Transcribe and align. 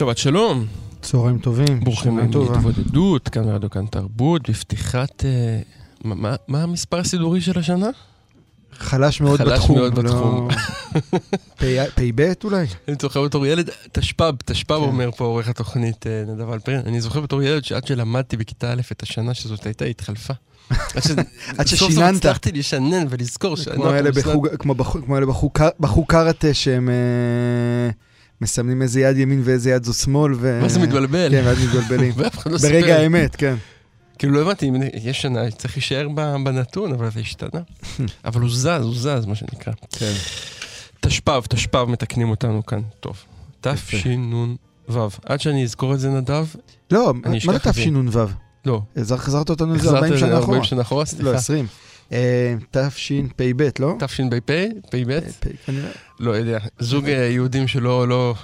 שבת 0.00 0.18
שלום, 0.18 0.66
צהריים 1.02 1.38
טובים. 1.38 1.80
ברוכים 1.80 2.18
הבאים. 2.18 2.30
להתבודדות, 2.52 3.28
כאן 3.28 3.44
רדיו 3.48 3.70
כאן 3.70 3.86
תרבות, 3.86 4.50
בפתיחת... 4.50 5.24
אה, 5.24 5.60
מה- 6.04 6.34
מה- 6.48 6.62
המספר 6.62 6.98
הסידורי 6.98 7.40
של 7.40 7.58
השנה? 7.58 7.88
חלש 8.72 9.20
מאוד 9.20 9.38
חלש 9.38 9.52
בתחום. 9.58 9.78
מאוד 9.78 9.98
לא- 9.98 10.02
בתחום. 10.02 10.48
פ"א 11.58 11.84
פ"ב 11.94 12.32
אולי? 12.44 12.66
אני 12.88 12.96
זוכר 13.02 13.22
בתור 13.24 13.46
ילד, 13.46 13.70
תשפ"ב, 13.92 14.34
תשפ"ב 14.44 14.74
כן. 14.76 14.82
אומר 14.82 15.10
פה 15.16 15.24
עורך 15.24 15.48
התוכנית 15.48 16.06
אה, 16.06 16.24
נדב 16.26 16.50
אלפרין, 16.50 16.80
אני 16.86 17.00
זוכר 17.00 17.20
בתור 17.20 17.42
ילד 17.42 17.64
שעד 17.64 17.86
שלמדתי 17.86 18.36
בכיתה 18.36 18.72
א' 18.72 18.80
את 18.92 19.02
השנה 19.02 19.34
שזאת 19.34 19.66
הייתה 19.66 19.84
התחלפה. 19.84 20.34
עד 20.70 21.02
ש- 21.02 21.10
עד 21.58 21.66
סוף 21.66 21.78
סוף 21.78 21.90
ששיננת. 21.90 22.16
הצלחתי 22.16 22.52
לשנן 22.52 23.06
ולזכור 23.10 23.56
כמו 23.74 23.90
אלה 23.90 24.10
קראטה 26.06 26.54
שהם 26.54 26.88
אה, 26.88 27.90
מסמנים 28.40 28.82
איזה 28.82 29.00
יד 29.00 29.16
ימין 29.18 29.40
ואיזה 29.44 29.70
יד 29.70 29.84
זו 29.84 29.92
שמאל. 29.94 30.34
ו- 30.34 30.58
ואז 30.62 30.72
זה 30.72 30.80
מתבלבל. 30.80 31.28
כן, 31.30 31.42
ואז 31.46 31.58
מתבלבלים. 31.64 32.12
ואף 32.16 32.38
אחד 32.38 32.52
לא 32.52 32.58
סיפר. 32.58 32.72
ברגע 32.72 32.96
האמת, 32.96 33.36
כן. 33.36 33.54
כאילו 34.18 34.32
לא 34.32 34.40
הבנתי, 34.40 34.70
יש 35.02 35.22
שנה, 35.22 35.50
צריך 35.50 35.76
להישאר 35.76 36.08
בנתון, 36.44 36.92
אבל 36.92 37.10
זה 37.10 37.20
השתנה. 37.20 37.60
אבל 38.24 38.40
הוא 38.40 38.50
זז, 38.50 38.66
הוא 38.66 38.94
זז, 38.94 39.26
מה 39.26 39.34
שנקרא. 39.34 39.72
כן. 39.90 40.12
תשפ"ב, 41.00 41.40
תשפ"ב 41.48 41.84
מתקנים 41.84 42.30
אותנו 42.30 42.66
כאן. 42.66 42.80
טוב. 43.00 43.16
תשנ"ו. 43.60 44.46
עד 45.24 45.40
שאני 45.40 45.64
אזכור 45.64 45.94
את 45.94 46.00
זה, 46.00 46.10
נדב, 46.10 46.46
לא, 46.90 47.14
מה 47.14 47.58
זה. 47.58 47.58
תשנ"ו? 47.72 48.02
לא. 48.66 48.82
החזר- 48.96 49.16
חזרת 49.16 49.50
אותנו 49.50 49.74
לזה 49.74 49.82
החזרת 49.82 49.94
40 49.94 50.12
את 50.12 50.18
זה 50.18 50.26
שנה 50.26 50.32
אחורה. 50.38 50.46
40 50.56 50.64
שנה 50.64 50.80
אחורה, 50.82 51.00
לא, 51.00 51.04
סליחה. 51.06 51.34
20. 51.34 51.66
אה, 52.12 52.54
תשפ"ב, 52.70 53.68
לא? 53.78 53.96
תשפ"ב, 53.98 54.38
פ"ב. 54.90 55.20
לא 56.20 56.30
יודע. 56.30 56.58
זוג 56.78 57.08
אה, 57.08 57.12
יהודים 57.26 57.68
שלא 57.68 58.08
לא- 58.08 58.34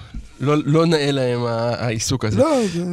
לא- 0.40 0.56
לא 0.64 0.86
נאה 0.86 1.10
להם 1.10 1.40
העיסוק 1.46 2.24
הזה. 2.24 2.38
לא, 2.38 2.66
זה... 2.72 2.84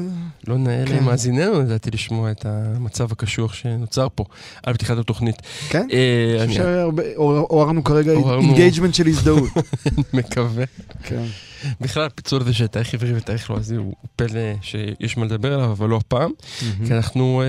לא 0.48 0.58
נאה 0.58 0.84
כן. 0.88 0.96
להם 0.96 1.06
מאזיננו, 1.06 1.60
לדעתי, 1.62 1.92
לשמוע 1.92 2.32
את 2.32 2.46
המצב 2.46 3.12
הקשוח 3.12 3.54
שנוצר 3.54 4.08
פה 4.16 4.24
על 4.64 4.74
פתיחת 4.74 4.98
התוכנית. 4.98 5.36
כן? 5.70 5.88
אה, 5.94 6.38
אני 6.40 6.48
חושב 6.48 6.60
שהרבה- 6.64 7.04
עור- 7.16 7.38
עוררנו 7.50 7.84
כרגע. 7.84 8.12
engagement 8.12 8.94
של 8.94 9.08
הזדהות. 9.08 9.50
מקווה. 10.14 10.64
כן. 11.04 11.24
בכלל, 11.82 12.04
הפיצול 12.06 12.42
הזה 12.42 12.54
של 12.54 12.68
תאריך 12.68 12.94
עברי 12.94 13.18
ותאריך 13.18 13.50
לועזי 13.50 13.76
הוא 13.76 13.86
הוא 13.86 14.10
פלא 14.16 14.42
שיש 14.62 15.18
מה 15.18 15.26
לדבר 15.26 15.54
עליו, 15.54 15.72
אבל 15.72 15.90
לא 15.90 15.98
הפעם, 15.98 16.32
כי 16.88 16.94
אנחנו 16.94 17.42
אה, 17.42 17.48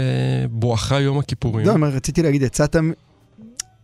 בואכה 0.48 1.00
יום 1.00 1.19
הכיפורים. 1.19 1.66
לא, 1.66 1.86
רציתי 1.86 2.22
להגיד, 2.22 2.42
יצאת 2.42 2.76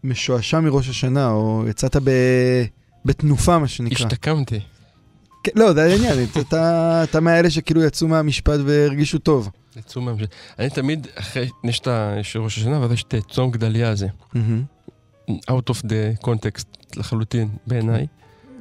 משועשע 0.05 0.61
מראש 0.61 0.89
השנה, 0.89 1.31
או 1.31 1.65
יצאת 1.69 1.97
ב- 2.05 2.65
בתנופה, 3.05 3.59
מה 3.59 3.69
שנקרא. 3.69 4.07
השתקמתי. 4.07 4.61
כן, 5.45 5.53
לא, 5.57 5.73
זה 5.73 5.83
העניין, 5.85 6.19
אתה- 6.41 7.05
אתה 7.05 7.21
מהאלה 7.21 7.51
שכאילו 7.51 7.83
יצאו 7.85 8.09
מהמשפט 8.09 8.61
והרגישו 8.65 9.19
טוב. 9.19 9.51
יצאו 9.77 10.01
מהמשל. 10.03 10.27
אני 10.59 10.71
תמיד, 10.71 11.07
אחרי, 11.15 11.49
יש 11.65 11.79
את 11.81 11.89
יש 12.21 12.37
ראש 12.37 12.59
השנה, 12.59 12.81
ואז 12.81 12.93
יש 12.93 13.03
את 13.03 13.15
צום 13.31 13.51
גדליה 13.51 13.91
הזה. 13.91 14.07
out 15.31 15.71
of 15.71 15.83
the 15.83 16.25
context 16.27 16.65
לחלוטין, 16.97 17.49
בעיניי. 17.67 18.07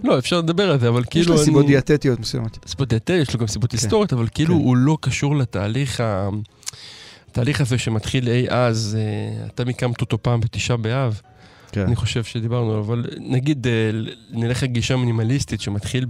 לא, 0.04 0.18
אפשר 0.20 0.38
לדבר 0.40 0.72
על 0.72 0.80
זה, 0.80 0.90
אבל 0.90 1.02
יש 1.02 1.08
כאילו 1.10 1.28
לו 1.30 1.36
אני... 1.36 1.46
סיבות 1.46 1.66
דיאטטיות 1.66 2.20
מסוימות. 2.20 2.58
סיבות 2.68 2.90
דיאטריות, 2.90 3.28
יש 3.28 3.34
לו 3.34 3.40
גם 3.40 3.48
סיבות 3.48 3.72
כן. 3.72 3.78
היסטוריות, 3.78 4.14
אבל 4.14 4.28
כאילו 4.34 4.56
כן. 4.56 4.62
הוא 4.62 4.78
לא 4.78 4.98
קשור 5.02 5.36
לתהליך 5.36 6.00
ה... 6.02 6.30
התהליך 7.32 7.62
הזה 7.62 7.78
שמתחיל 7.78 8.28
אי 8.30 8.46
אז, 8.50 8.98
אה, 9.00 9.46
אתה 9.48 9.64
הקמת 9.70 10.02
אותו 10.02 10.24
פעם 10.24 10.40
בתשעה 10.40 10.78
באב, 10.78 11.22
כן. 11.72 11.82
אני 11.82 11.96
חושב 11.96 12.24
שדיברנו 12.24 12.80
אבל 12.80 13.06
נגיד 13.18 13.68
אה, 13.68 13.92
נלך 14.30 14.64
לגישה 14.64 14.96
מינימליסטית 14.96 15.62
שמתחיל 15.62 16.06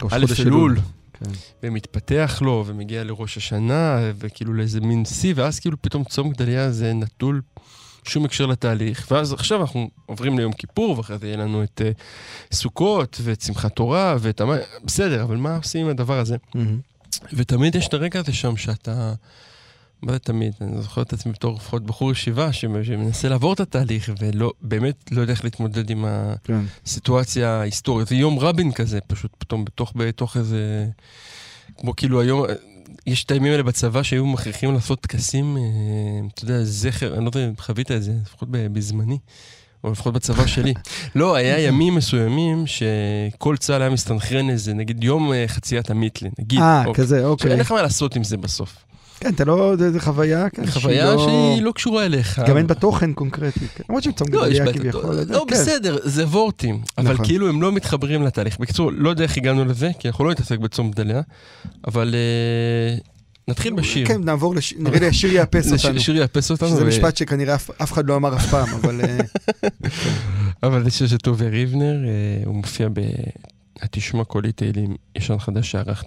באלף 0.00 0.40
אלול, 0.40 0.78
כן. 1.12 1.30
ומתפתח 1.62 2.42
לו, 2.44 2.64
ומגיע 2.66 3.04
לראש 3.04 3.36
השנה, 3.36 3.98
וכאילו 4.18 4.54
לאיזה 4.54 4.80
מין 4.80 5.04
שיא, 5.04 5.32
ואז 5.36 5.60
כאילו 5.60 5.82
פתאום 5.82 6.04
צום 6.04 6.30
גדליה 6.30 6.70
זה 6.70 6.92
נטול 6.92 7.40
שום 8.04 8.24
הקשר 8.24 8.46
לתהליך. 8.46 9.06
ואז 9.10 9.32
עכשיו 9.32 9.60
אנחנו 9.60 9.90
עוברים 10.06 10.38
ליום 10.38 10.52
כיפור, 10.52 10.98
ואחרי 10.98 11.18
זה 11.18 11.26
יהיה 11.26 11.36
לנו 11.36 11.62
את 11.62 11.80
uh, 11.84 12.54
סוכות, 12.54 13.20
ואת 13.22 13.40
שמחת 13.40 13.76
תורה, 13.76 14.16
ואת 14.20 14.40
המה... 14.40 14.56
בסדר, 14.84 15.22
אבל 15.22 15.36
מה 15.36 15.56
עושים 15.56 15.84
עם 15.84 15.90
הדבר 15.90 16.18
הזה? 16.18 16.36
מהמם. 16.54 16.78
ותמיד 17.32 17.74
יש 17.74 17.88
את 17.88 17.94
הרגע 17.94 18.20
הזה 18.20 18.32
שם 18.32 18.56
שאתה... 18.56 19.14
זה 20.10 20.18
תמיד? 20.18 20.52
אני 20.60 20.82
זוכר 20.82 21.02
את 21.02 21.12
עצמי 21.12 21.32
בתור 21.32 21.54
לפחות 21.56 21.86
בחור 21.86 22.12
ישיבה 22.12 22.52
שמ- 22.52 22.84
שמנסה 22.84 23.28
לעבור 23.28 23.52
את 23.52 23.60
התהליך 23.60 24.10
ולא, 24.20 24.52
באמת 24.62 25.10
לא 25.12 25.20
יודע 25.20 25.32
איך 25.32 25.44
להתמודד 25.44 25.90
עם 25.90 26.04
כן. 26.44 26.60
הסיטואציה 26.86 27.48
ההיסטורית. 27.50 28.08
זה 28.08 28.14
יום 28.14 28.38
רבין 28.38 28.72
כזה, 28.72 28.98
פשוט 29.06 29.30
פתאום 29.38 29.64
בתוך, 29.64 29.92
בתוך 29.96 30.36
איזה... 30.36 30.86
כמו 31.78 31.96
כאילו 31.96 32.20
היום, 32.20 32.42
יש 33.06 33.24
את 33.24 33.30
הימים 33.30 33.52
האלה 33.52 33.62
בצבא 33.62 34.02
שהיו 34.02 34.26
מכריחים 34.26 34.74
לעשות 34.74 35.00
טקסים, 35.00 35.56
אה, 35.56 35.62
אתה 36.34 36.44
יודע, 36.44 36.64
זכר, 36.64 37.14
אני 37.14 37.24
לא 37.24 37.30
יודע 37.34 37.48
אם 37.48 37.52
חווית 37.58 37.90
את 37.90 38.02
זה, 38.02 38.12
לפחות 38.22 38.48
בזמני. 38.50 39.18
או 39.84 39.92
לפחות 39.92 40.14
בצבא 40.14 40.46
שלי. 40.46 40.74
לא, 41.14 41.34
היה 41.34 41.58
ימים 41.60 41.94
מסוימים 41.94 42.64
שכל 42.66 43.56
צה"ל 43.56 43.82
היה 43.82 43.90
מסתנכרן 43.90 44.50
איזה, 44.50 44.74
נגיד 44.74 45.04
יום 45.04 45.32
אה, 45.32 45.44
חציית 45.48 45.90
המיתלה, 45.90 46.28
נגיד. 46.38 46.60
אה, 46.60 46.84
או- 46.86 46.94
כזה, 46.94 47.26
אוקיי. 47.26 47.50
אין 47.50 47.60
לך 47.60 47.72
מה 47.72 47.82
לעשות 47.82 48.16
עם 48.16 48.24
זה 48.24 48.36
בסוף. 48.36 48.84
כן, 49.24 49.34
אתה 49.34 49.44
לא, 49.44 49.72
זה 49.76 50.00
חוויה, 50.00 50.50
כן, 50.50 50.66
חוויה 50.66 51.04
שהיא 51.06 51.16
לא- 51.16 51.24
שהיא 51.52 51.62
לא 51.62 51.72
קשורה 51.72 52.04
אליך. 52.06 52.42
גם 52.48 52.56
אין 52.56 52.66
בה 52.66 52.74
תוכן 52.74 53.12
קונקרטי. 53.12 53.60
כן. 53.60 53.82
למרות 53.88 54.04
לא, 54.32 54.48
יש 54.48 54.58
גדליה 54.60 54.64
בה... 54.64 54.72
כביכול. 54.72 55.14
לא, 55.28 55.44
כן. 55.48 55.54
בסדר, 55.54 55.96
זה 56.02 56.26
וורטים. 56.26 56.80
אבל 56.98 57.12
נכון. 57.12 57.26
כאילו 57.26 57.48
הם 57.48 57.62
לא 57.62 57.72
מתחברים 57.72 58.22
לתהליך. 58.22 58.58
בקיצור, 58.60 58.92
לא 58.92 59.10
יודע 59.10 59.22
איך 59.24 59.36
הגענו 59.36 59.64
לזה, 59.64 59.90
כי 59.98 60.08
אנחנו 60.08 60.24
לא 60.24 60.30
נתעסק 60.30 60.58
בצום 60.58 60.90
גדליה, 60.90 61.20
אבל 61.86 62.14
אה, 62.14 62.96
נתחיל 63.48 63.72
בשיר. 63.72 64.06
כן, 64.06 64.20
נעבור, 64.24 64.54
לש- 64.54 64.74
נראה 64.78 65.00
לי 65.00 65.06
השיר 65.08 65.32
יאפס 65.32 65.72
אותנו. 65.84 66.00
שיר 66.00 66.16
יאפס 66.16 66.50
אותנו. 66.50 66.68
שזה 66.68 66.84
משפט 66.84 67.16
שכנראה 67.16 67.54
אף- 67.54 67.70
אף 67.82 67.92
אחד 67.92 68.08
לא 68.08 68.16
אמר 68.16 68.36
אף 68.36 68.50
פעם, 68.50 68.68
אבל... 68.74 69.00
אה, 69.00 69.18
אבל 70.62 70.84
זה 70.84 70.90
שיר 70.90 71.06
של 71.06 71.16
טובי 71.18 71.48
ריבנר, 71.48 71.94
אה, 72.06 72.10
הוא 72.46 72.54
מופיע 72.54 72.88
ב... 72.92 73.00
התשמע 73.82 74.24
קולי 74.24 74.52
תהילים 74.52 74.94
ישן 75.16 75.38
חדש 75.38 75.70
שערכת. 75.70 76.06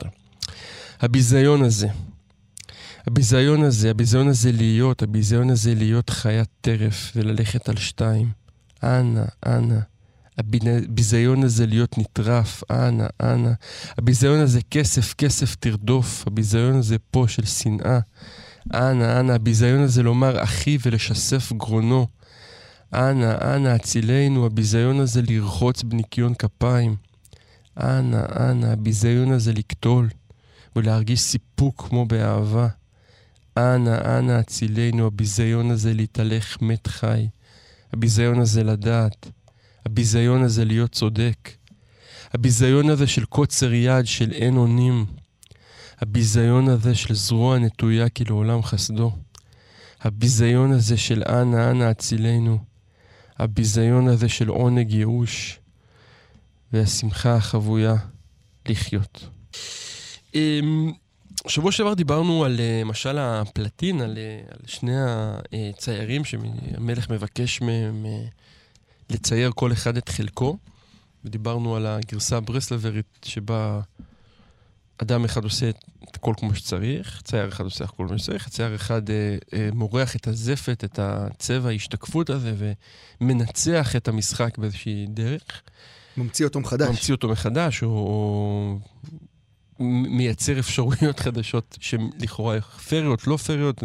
הביזיון 1.01 1.63
הזה, 1.63 1.87
הביזיון 3.07 3.63
הזה, 3.63 3.89
הביזיון 3.89 4.27
הזה 4.27 4.51
להיות, 4.51 5.03
הביזיון 5.03 5.49
הזה 5.49 5.75
להיות 5.75 6.09
חיית 6.09 6.49
טרף 6.61 7.11
וללכת 7.15 7.69
על 7.69 7.77
שתיים. 7.77 8.31
אנא, 8.83 9.23
אנא. 9.45 9.79
הביזיון 10.37 11.43
הזה 11.43 11.65
להיות 11.65 11.97
נטרף, 11.97 12.63
אנא, 12.71 13.05
אנא. 13.21 13.51
הביזיון 13.97 14.39
הזה 14.39 14.59
כסף, 14.71 15.13
כסף 15.13 15.55
תרדוף. 15.55 16.23
הביזיון 16.27 16.75
הזה 16.75 16.95
פה 17.11 17.25
של 17.27 17.45
שנאה. 17.45 17.99
אנא, 18.73 19.19
אנא. 19.19 19.31
הביזיון 19.31 19.79
הזה 19.79 20.03
לומר 20.03 20.43
אחי 20.43 20.77
ולשסף 20.85 21.53
גרונו. 21.53 22.07
אנא, 22.93 23.55
אנא, 23.55 23.67
הצילנו, 23.67 24.45
הביזיון 24.45 24.99
הזה 24.99 25.21
לרחוץ 25.27 25.83
בניקיון 25.83 26.33
כפיים. 26.33 26.95
אנא, 27.77 28.21
אנא, 28.39 28.65
הביזיון 28.65 29.31
הזה 29.31 29.53
לקטול 29.53 30.09
ולהרגיש 30.75 31.19
סיפוק 31.19 31.85
כמו 31.89 32.05
באהבה. 32.05 32.67
אנא, 33.57 34.17
אנא, 34.19 34.31
הצילנו, 34.31 35.07
הביזיון 35.07 35.71
הזה 35.71 35.93
להתהלך 35.93 36.61
מת 36.61 36.87
חי. 36.87 37.27
הביזיון 37.93 38.39
הזה 38.39 38.63
לדעת. 38.63 39.31
הביזיון 39.85 40.43
הזה 40.43 40.65
להיות 40.65 40.91
צודק. 40.91 41.49
הביזיון 42.33 42.89
הזה 42.89 43.07
של 43.07 43.25
קוצר 43.25 43.73
יד, 43.73 44.05
של 44.05 44.31
אין 44.31 44.57
אונים. 44.57 45.05
הביזיון 45.99 46.69
הזה 46.69 46.95
של 46.95 47.13
זרוע 47.13 47.59
נטויה 47.59 48.09
כי 48.09 48.23
לעולם 48.23 48.63
חסדו. 48.63 49.11
הביזיון 50.01 50.71
הזה 50.71 50.97
של 50.97 51.23
אנא 51.23 51.71
אנא 51.71 51.83
הצילנו. 51.83 52.59
הביזיון 53.37 54.07
הזה 54.07 54.29
של 54.29 54.47
עונג 54.47 54.91
ייאוש. 54.91 55.59
והשמחה 56.73 57.35
החבויה 57.35 57.95
לחיות. 58.65 59.29
שבוע 61.47 61.71
שעבר 61.71 61.93
דיברנו 61.93 62.45
על 62.45 62.59
אה, 62.59 62.83
משל 62.85 63.17
הפלטין, 63.17 64.01
על, 64.01 64.17
אה, 64.17 64.39
על 64.51 64.59
שני 64.67 64.95
הציירים 65.53 66.25
שהמלך 66.25 67.09
מבקש 67.09 67.61
מהם 67.61 68.05
אה, 68.05 68.25
לצייר 69.09 69.51
כל 69.55 69.71
אחד 69.71 69.97
את 69.97 70.09
חלקו. 70.09 70.57
ודיברנו 71.25 71.75
על 71.75 71.85
הגרסה 71.85 72.37
הברסלברית 72.37 73.19
שבה 73.25 73.79
אדם 74.97 75.25
אחד 75.25 75.43
עושה 75.43 75.69
את 75.69 76.15
הכל 76.15 76.33
כמו 76.37 76.55
שצריך, 76.55 77.21
צייר 77.23 77.49
אחד 77.49 77.63
עושה 77.63 77.83
הכל 77.83 78.05
כמו 78.07 78.19
שצריך, 78.19 78.49
צייר 78.49 78.75
אחד 78.75 79.09
אה, 79.09 79.37
אה, 79.53 79.69
מורח 79.73 80.15
את 80.15 80.27
הזפת, 80.27 80.83
את 80.83 80.99
הצבע, 81.01 81.69
ההשתקפות 81.69 82.29
הזה, 82.29 82.73
ומנצח 83.21 83.95
את 83.95 84.07
המשחק 84.07 84.57
באיזושהי 84.57 85.05
דרך. 85.09 85.61
ממציא 86.17 86.45
אותו 86.45 86.59
מחדש. 86.59 86.89
ממציא 86.89 87.13
אותו 87.13 87.27
מחדש, 87.27 87.83
או, 87.83 87.87
או 87.89 88.79
מייצר 89.79 90.59
אפשרויות 90.59 91.19
חדשות 91.19 91.77
שלכאורה 91.79 92.61
פריות, 92.61 93.27
לא 93.27 93.37
פריות. 93.37 93.83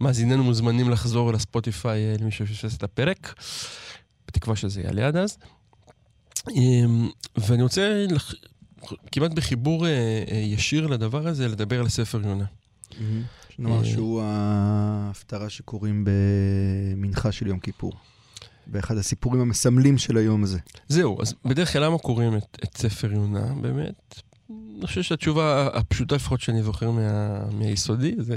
מאזיננו 0.00 0.44
מוזמנים 0.44 0.90
לחזור 0.90 1.32
לספוטיפיי 1.32 2.04
אה, 2.04 2.14
למי 2.20 2.30
שפספס 2.30 2.76
את 2.76 2.82
הפרק, 2.82 3.34
בתקווה 4.28 4.56
שזה 4.56 4.80
יעלה 4.80 5.06
עד 5.08 5.16
אז. 5.16 5.38
אמ, 6.50 7.08
ואני 7.36 7.62
רוצה, 7.62 8.06
לח... 8.10 8.34
כמעט 9.12 9.30
בחיבור 9.30 9.86
אה, 9.86 9.90
אה, 10.30 10.36
ישיר 10.36 10.86
לדבר 10.86 11.28
הזה, 11.28 11.48
לדבר 11.48 11.80
על 11.80 11.88
ספר 11.88 12.20
יונה. 12.26 12.44
נאמר 13.58 13.84
שהוא 13.84 14.22
ההפטרה 14.22 15.50
שקוראים 15.50 16.04
במנחה 16.06 17.32
של 17.32 17.46
יום 17.46 17.58
כיפור. 17.58 17.92
באחד 18.66 18.96
הסיפורים 18.96 19.40
המסמלים 19.40 19.98
של 19.98 20.16
היום 20.16 20.42
הזה. 20.42 20.58
זהו, 20.88 21.22
אז 21.22 21.34
בדרך 21.44 21.72
כלל 21.72 21.84
למה 21.84 21.98
קוראים 21.98 22.36
את, 22.36 22.58
את 22.64 22.76
ספר 22.76 23.12
יונה, 23.12 23.54
באמת? 23.60 24.22
אני 24.78 24.86
חושב 24.86 25.02
שהתשובה 25.02 25.66
הפשוטה 25.72 26.14
לפחות 26.14 26.40
שאני 26.40 26.62
זוכר 26.62 26.90
מה, 26.90 27.38
מהיסודי, 27.52 28.14
זה... 28.18 28.36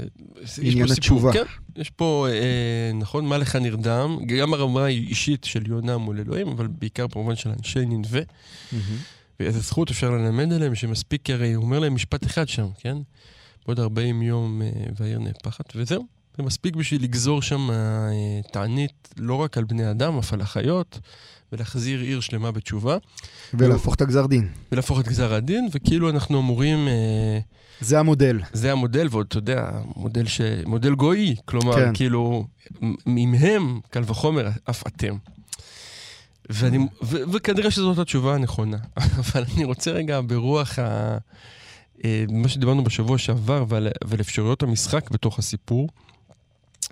עניין 0.62 0.90
התשובה. 0.92 1.32
כן, 1.32 1.44
יש 1.76 1.90
פה, 1.90 2.26
אה, 2.30 2.90
נכון, 2.94 3.26
מה 3.26 3.38
לך 3.38 3.56
נרדם, 3.56 4.18
גם 4.26 4.54
הרמה 4.54 4.84
האישית 4.84 5.44
של 5.44 5.66
יונה 5.66 5.98
מול 5.98 6.20
אלוהים, 6.20 6.48
אבל 6.48 6.66
בעיקר 6.66 7.06
במובן 7.06 7.36
של 7.36 7.50
אנשי 7.50 7.86
ננבה. 7.86 8.20
Mm-hmm. 8.20 8.76
ואיזה 9.40 9.60
זכות 9.60 9.90
אפשר 9.90 10.10
ללמד 10.10 10.52
עליהם, 10.52 10.74
שמספיק, 10.74 11.30
הרי 11.30 11.52
הוא 11.52 11.64
אומר 11.64 11.78
להם 11.78 11.94
משפט 11.94 12.26
אחד 12.26 12.48
שם, 12.48 12.66
כן? 12.78 12.96
בעוד 13.66 13.80
40 13.80 14.22
יום 14.22 14.62
אה, 14.62 14.70
והעיר 14.96 15.18
נהפכת, 15.18 15.72
וזהו. 15.76 16.06
זה 16.36 16.42
מספיק 16.42 16.76
בשביל 16.76 17.02
לגזור 17.02 17.42
שם 17.42 17.70
אה, 17.70 18.40
תענית 18.52 19.14
לא 19.16 19.34
רק 19.34 19.58
על 19.58 19.64
בני 19.64 19.90
אדם, 19.90 20.18
אף 20.18 20.32
על 20.32 20.40
החיות, 20.40 20.98
ולהחזיר 21.52 22.00
עיר 22.00 22.20
שלמה 22.20 22.50
בתשובה. 22.50 22.96
ולהפוך 23.54 23.94
את 23.94 24.00
הגזר 24.00 24.26
דין. 24.26 24.48
ולהפוך 24.72 25.00
את 25.00 25.08
גזר 25.08 25.34
הדין, 25.34 25.68
וכאילו 25.72 26.10
אנחנו 26.10 26.40
אמורים... 26.40 26.88
אה, 26.88 27.38
זה 27.80 27.98
המודל. 27.98 28.40
זה 28.52 28.72
המודל, 28.72 29.08
ועוד, 29.10 29.26
אתה 29.28 29.38
יודע, 29.38 29.70
מודל, 29.96 30.26
ש... 30.26 30.40
מודל 30.66 30.94
גוי, 30.94 31.36
כלומר, 31.44 31.74
כן. 31.74 31.94
כאילו, 31.94 32.46
אם 33.06 33.34
הם, 33.38 33.80
קל 33.90 34.02
וחומר, 34.06 34.48
אף 34.70 34.86
אתם. 34.86 35.16
ואני, 36.50 36.78
ו, 37.02 37.16
וכנראה 37.32 37.70
שזאת 37.70 37.98
התשובה 37.98 38.34
הנכונה. 38.34 38.76
אבל 39.20 39.44
אני 39.54 39.64
רוצה 39.64 39.90
רגע 39.90 40.20
ברוח 40.20 40.78
ה... 40.78 41.18
אה, 42.04 42.24
מה 42.28 42.48
שדיברנו 42.48 42.84
בשבוע 42.84 43.18
שעבר 43.18 43.64
ועל, 43.68 43.88
ועל 44.04 44.20
אפשרויות 44.20 44.62
המשחק 44.62 45.10
בתוך 45.10 45.38
הסיפור, 45.38 45.88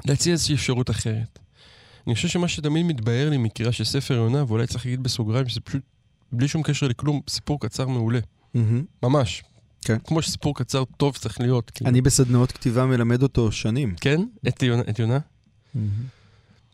להציע 0.04 0.32
איזושהי 0.32 0.54
אפשרות 0.54 0.90
אחרת. 0.90 1.38
אני 2.08 2.14
חושב 2.14 2.28
שמה 2.28 2.49
שתמיד 2.49 2.87
מתבהר 2.87 3.31
לי 3.31 3.37
מקריאה 3.37 3.72
של 3.72 3.84
ספר 3.84 4.14
יונה, 4.14 4.44
ואולי 4.49 4.66
צריך 4.66 4.87
להגיד 4.87 5.02
בסוגריים, 5.02 5.49
שזה 5.49 5.60
פשוט, 5.60 5.82
בלי 6.32 6.49
שום 6.49 6.62
קשר 6.62 6.88
לכלום, 6.88 7.20
סיפור 7.28 7.60
קצר 7.60 7.88
מעולה. 7.88 8.19
Mm-hmm. 8.19 8.58
ממש. 9.02 9.43
כן. 9.81 9.99
כמו 10.05 10.22
שסיפור 10.22 10.55
קצר 10.55 10.84
טוב 10.96 11.16
צריך 11.16 11.40
להיות. 11.40 11.70
כאילו. 11.70 11.90
אני 11.90 12.00
בסדנאות 12.00 12.52
כתיבה 12.52 12.87
מלמד 12.87 13.22
אותו 13.22 13.52
שנים. 13.52 13.94
כן? 14.00 14.20
את 14.49 14.62
יונה? 14.62 14.82
את 14.90 14.99
יונה? 14.99 15.19
Mm-hmm. 15.19 15.78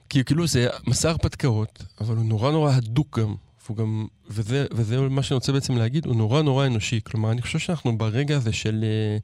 כי 0.09 0.25
כאילו 0.25 0.47
זה 0.47 0.69
מסע 0.87 1.11
הרפתקאות, 1.11 1.83
אבל 2.01 2.17
הוא 2.17 2.25
נורא 2.25 2.51
נורא 2.53 2.73
הדוק 2.73 3.19
גם. 3.19 3.35
גם, 3.77 4.07
וזה, 4.31 4.67
וזה 4.73 5.01
מה 5.01 5.23
שאני 5.23 5.35
רוצה 5.35 5.53
בעצם 5.53 5.77
להגיד, 5.77 6.07
הוא 6.07 6.17
נורא 6.17 6.43
נורא 6.43 6.67
אנושי. 6.67 7.01
כלומר, 7.05 7.33
אני 7.33 7.43
חושב 7.43 7.59
שאנחנו 7.59 7.99
ברגע 7.99 8.37
הזה 8.37 8.53
של, 8.53 8.85
אה, 8.85 9.19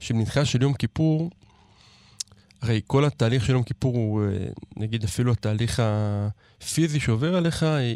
של 0.00 0.14
מנחה 0.14 0.44
של 0.44 0.62
יום 0.62 0.74
כיפור, 0.74 1.30
הרי 2.62 2.80
כל 2.86 3.04
התהליך 3.04 3.44
של 3.44 3.52
יום 3.52 3.62
כיפור 3.62 3.94
הוא, 3.94 4.24
אה, 4.24 4.28
נגיד 4.76 5.04
אפילו 5.04 5.32
התהליך 5.32 5.82
הפיזי 5.84 7.00
שעובר 7.00 7.36
עליך, 7.36 7.62
אה, 7.62 7.94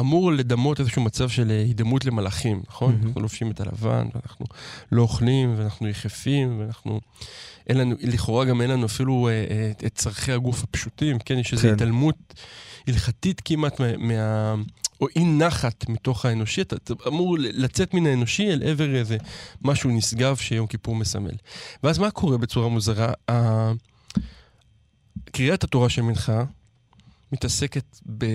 אמור 0.00 0.32
לדמות 0.32 0.80
איזשהו 0.80 1.02
מצב 1.02 1.28
של 1.28 1.50
הידמות 1.50 2.04
למלאכים, 2.04 2.62
נכון? 2.68 2.94
Mm-hmm. 2.94 3.06
אנחנו 3.06 3.20
לובשים 3.20 3.50
את 3.50 3.60
הלבן, 3.60 4.06
ואנחנו 4.14 4.46
לא 4.92 5.02
אוכלים, 5.02 5.54
ואנחנו 5.58 5.88
יחפים, 5.88 6.60
ואנחנו... 6.60 7.00
אין 7.68 7.78
לנו, 7.78 7.94
לכאורה 8.00 8.44
גם 8.44 8.60
אין 8.60 8.70
לנו 8.70 8.86
אפילו 8.86 9.28
אה, 9.28 9.32
אה, 9.32 9.72
את 9.86 9.94
צורכי 9.94 10.32
הגוף 10.32 10.62
הפשוטים, 10.62 11.18
כן? 11.18 11.38
יש 11.38 11.52
איזו 11.52 11.62
כן. 11.62 11.74
התעלמות 11.74 12.34
הלכתית 12.86 13.42
כמעט 13.44 13.80
מה... 13.98 14.54
או 15.00 15.06
אי 15.16 15.24
נחת 15.24 15.88
מתוך 15.88 16.24
האנושי, 16.24 16.62
אתה 16.62 16.76
אמור 17.06 17.36
לצאת 17.38 17.94
מן 17.94 18.06
האנושי 18.06 18.52
אל 18.52 18.62
עבר 18.62 18.94
איזה 18.94 19.16
משהו 19.62 19.90
נשגב 19.90 20.36
שיום 20.36 20.66
כיפור 20.66 20.96
מסמל. 20.96 21.34
ואז 21.82 21.98
מה 21.98 22.10
קורה 22.10 22.38
בצורה 22.38 22.68
מוזרה? 22.68 23.12
קריאת 25.32 25.64
התורה 25.64 25.88
של 25.88 26.02
מנחה 26.02 26.44
מתעסקת, 27.32 27.84
ב, 28.18 28.26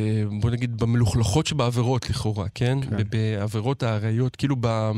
בוא 0.41 0.49
נגיד, 0.49 0.77
במלוכלכות 0.77 1.47
שבעבירות 1.47 2.09
לכאורה, 2.09 2.49
כן? 2.55 2.77
כן. 2.81 3.03
בעבירות 3.09 3.83
האריות, 3.83 4.35
כאילו 4.35 4.55
ב... 4.59 4.91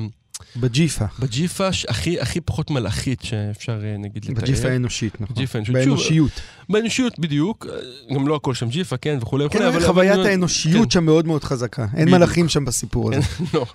בג'יפה. 0.56 1.06
בג'יפה 1.20 1.68
הכי, 1.88 2.20
הכי 2.20 2.42
פחות 2.42 2.72
מלאכית 2.72 3.22
שאפשר 3.22 3.86
אה, 3.86 3.98
נגיד 3.98 4.26
לתאר. 4.26 4.44
בג'יפה 4.44 4.68
האנושית, 4.68 5.22
נכון. 5.22 5.36
בג'יפה 5.36 5.58
האנושית. 5.58 5.76
באנושיות. 5.76 6.32
שוב, 6.32 6.66
באנושיות, 6.70 7.20
בדיוק. 7.20 7.68
גם 8.14 8.28
לא 8.28 8.36
הכל 8.36 8.54
שם 8.54 8.70
ג'יפה, 8.70 8.98
כן, 8.98 9.18
וכולי 9.22 9.46
וכולי. 9.46 9.64
כן, 9.64 9.68
אבל 9.68 9.86
חוויית 9.86 10.14
אבל... 10.14 10.26
האנושיות 10.26 10.84
כן. 10.84 10.90
שם 10.90 11.06
מאוד 11.06 11.28
מאוד 11.28 11.44
חזקה. 11.44 11.82
אין 11.82 11.92
בדיוק. 11.92 12.10
מלאכים 12.10 12.50
שם 12.50 12.66
בסיפור 12.66 13.14
הזה. 13.14 13.28
לא, 13.54 13.66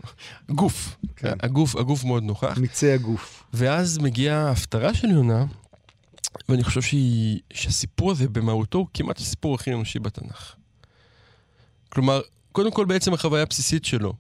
גוף. 0.51 0.97
כן. 1.17 1.33
הגוף, 1.43 1.77
הגוף 1.77 2.05
מאוד 2.05 2.23
נוכח. 2.23 2.59
מיצי 2.59 2.93
הגוף. 2.93 3.45
ואז 3.55 3.99
מגיעה 3.99 4.49
ההפטרה 4.49 4.95
של 4.95 5.11
יונה, 5.11 5.45
ואני 6.49 6.65
חושב 6.65 6.83
שהיא, 6.83 7.41
שהסיפור 7.53 8.11
הזה 8.11 8.29
במהותו 8.29 8.79
הוא 8.79 8.87
כמעט 8.95 9.19
הסיפור 9.19 9.55
הכי 9.55 9.73
אנושי 9.73 9.99
בתנ"ך. 9.99 10.55
כלומר, 11.89 12.21
קודם 12.53 12.71
כל 12.71 12.85
בעצם 12.85 13.15
החוויה 13.15 13.43
הבסיסית 13.43 13.85
שלו, 13.85 14.15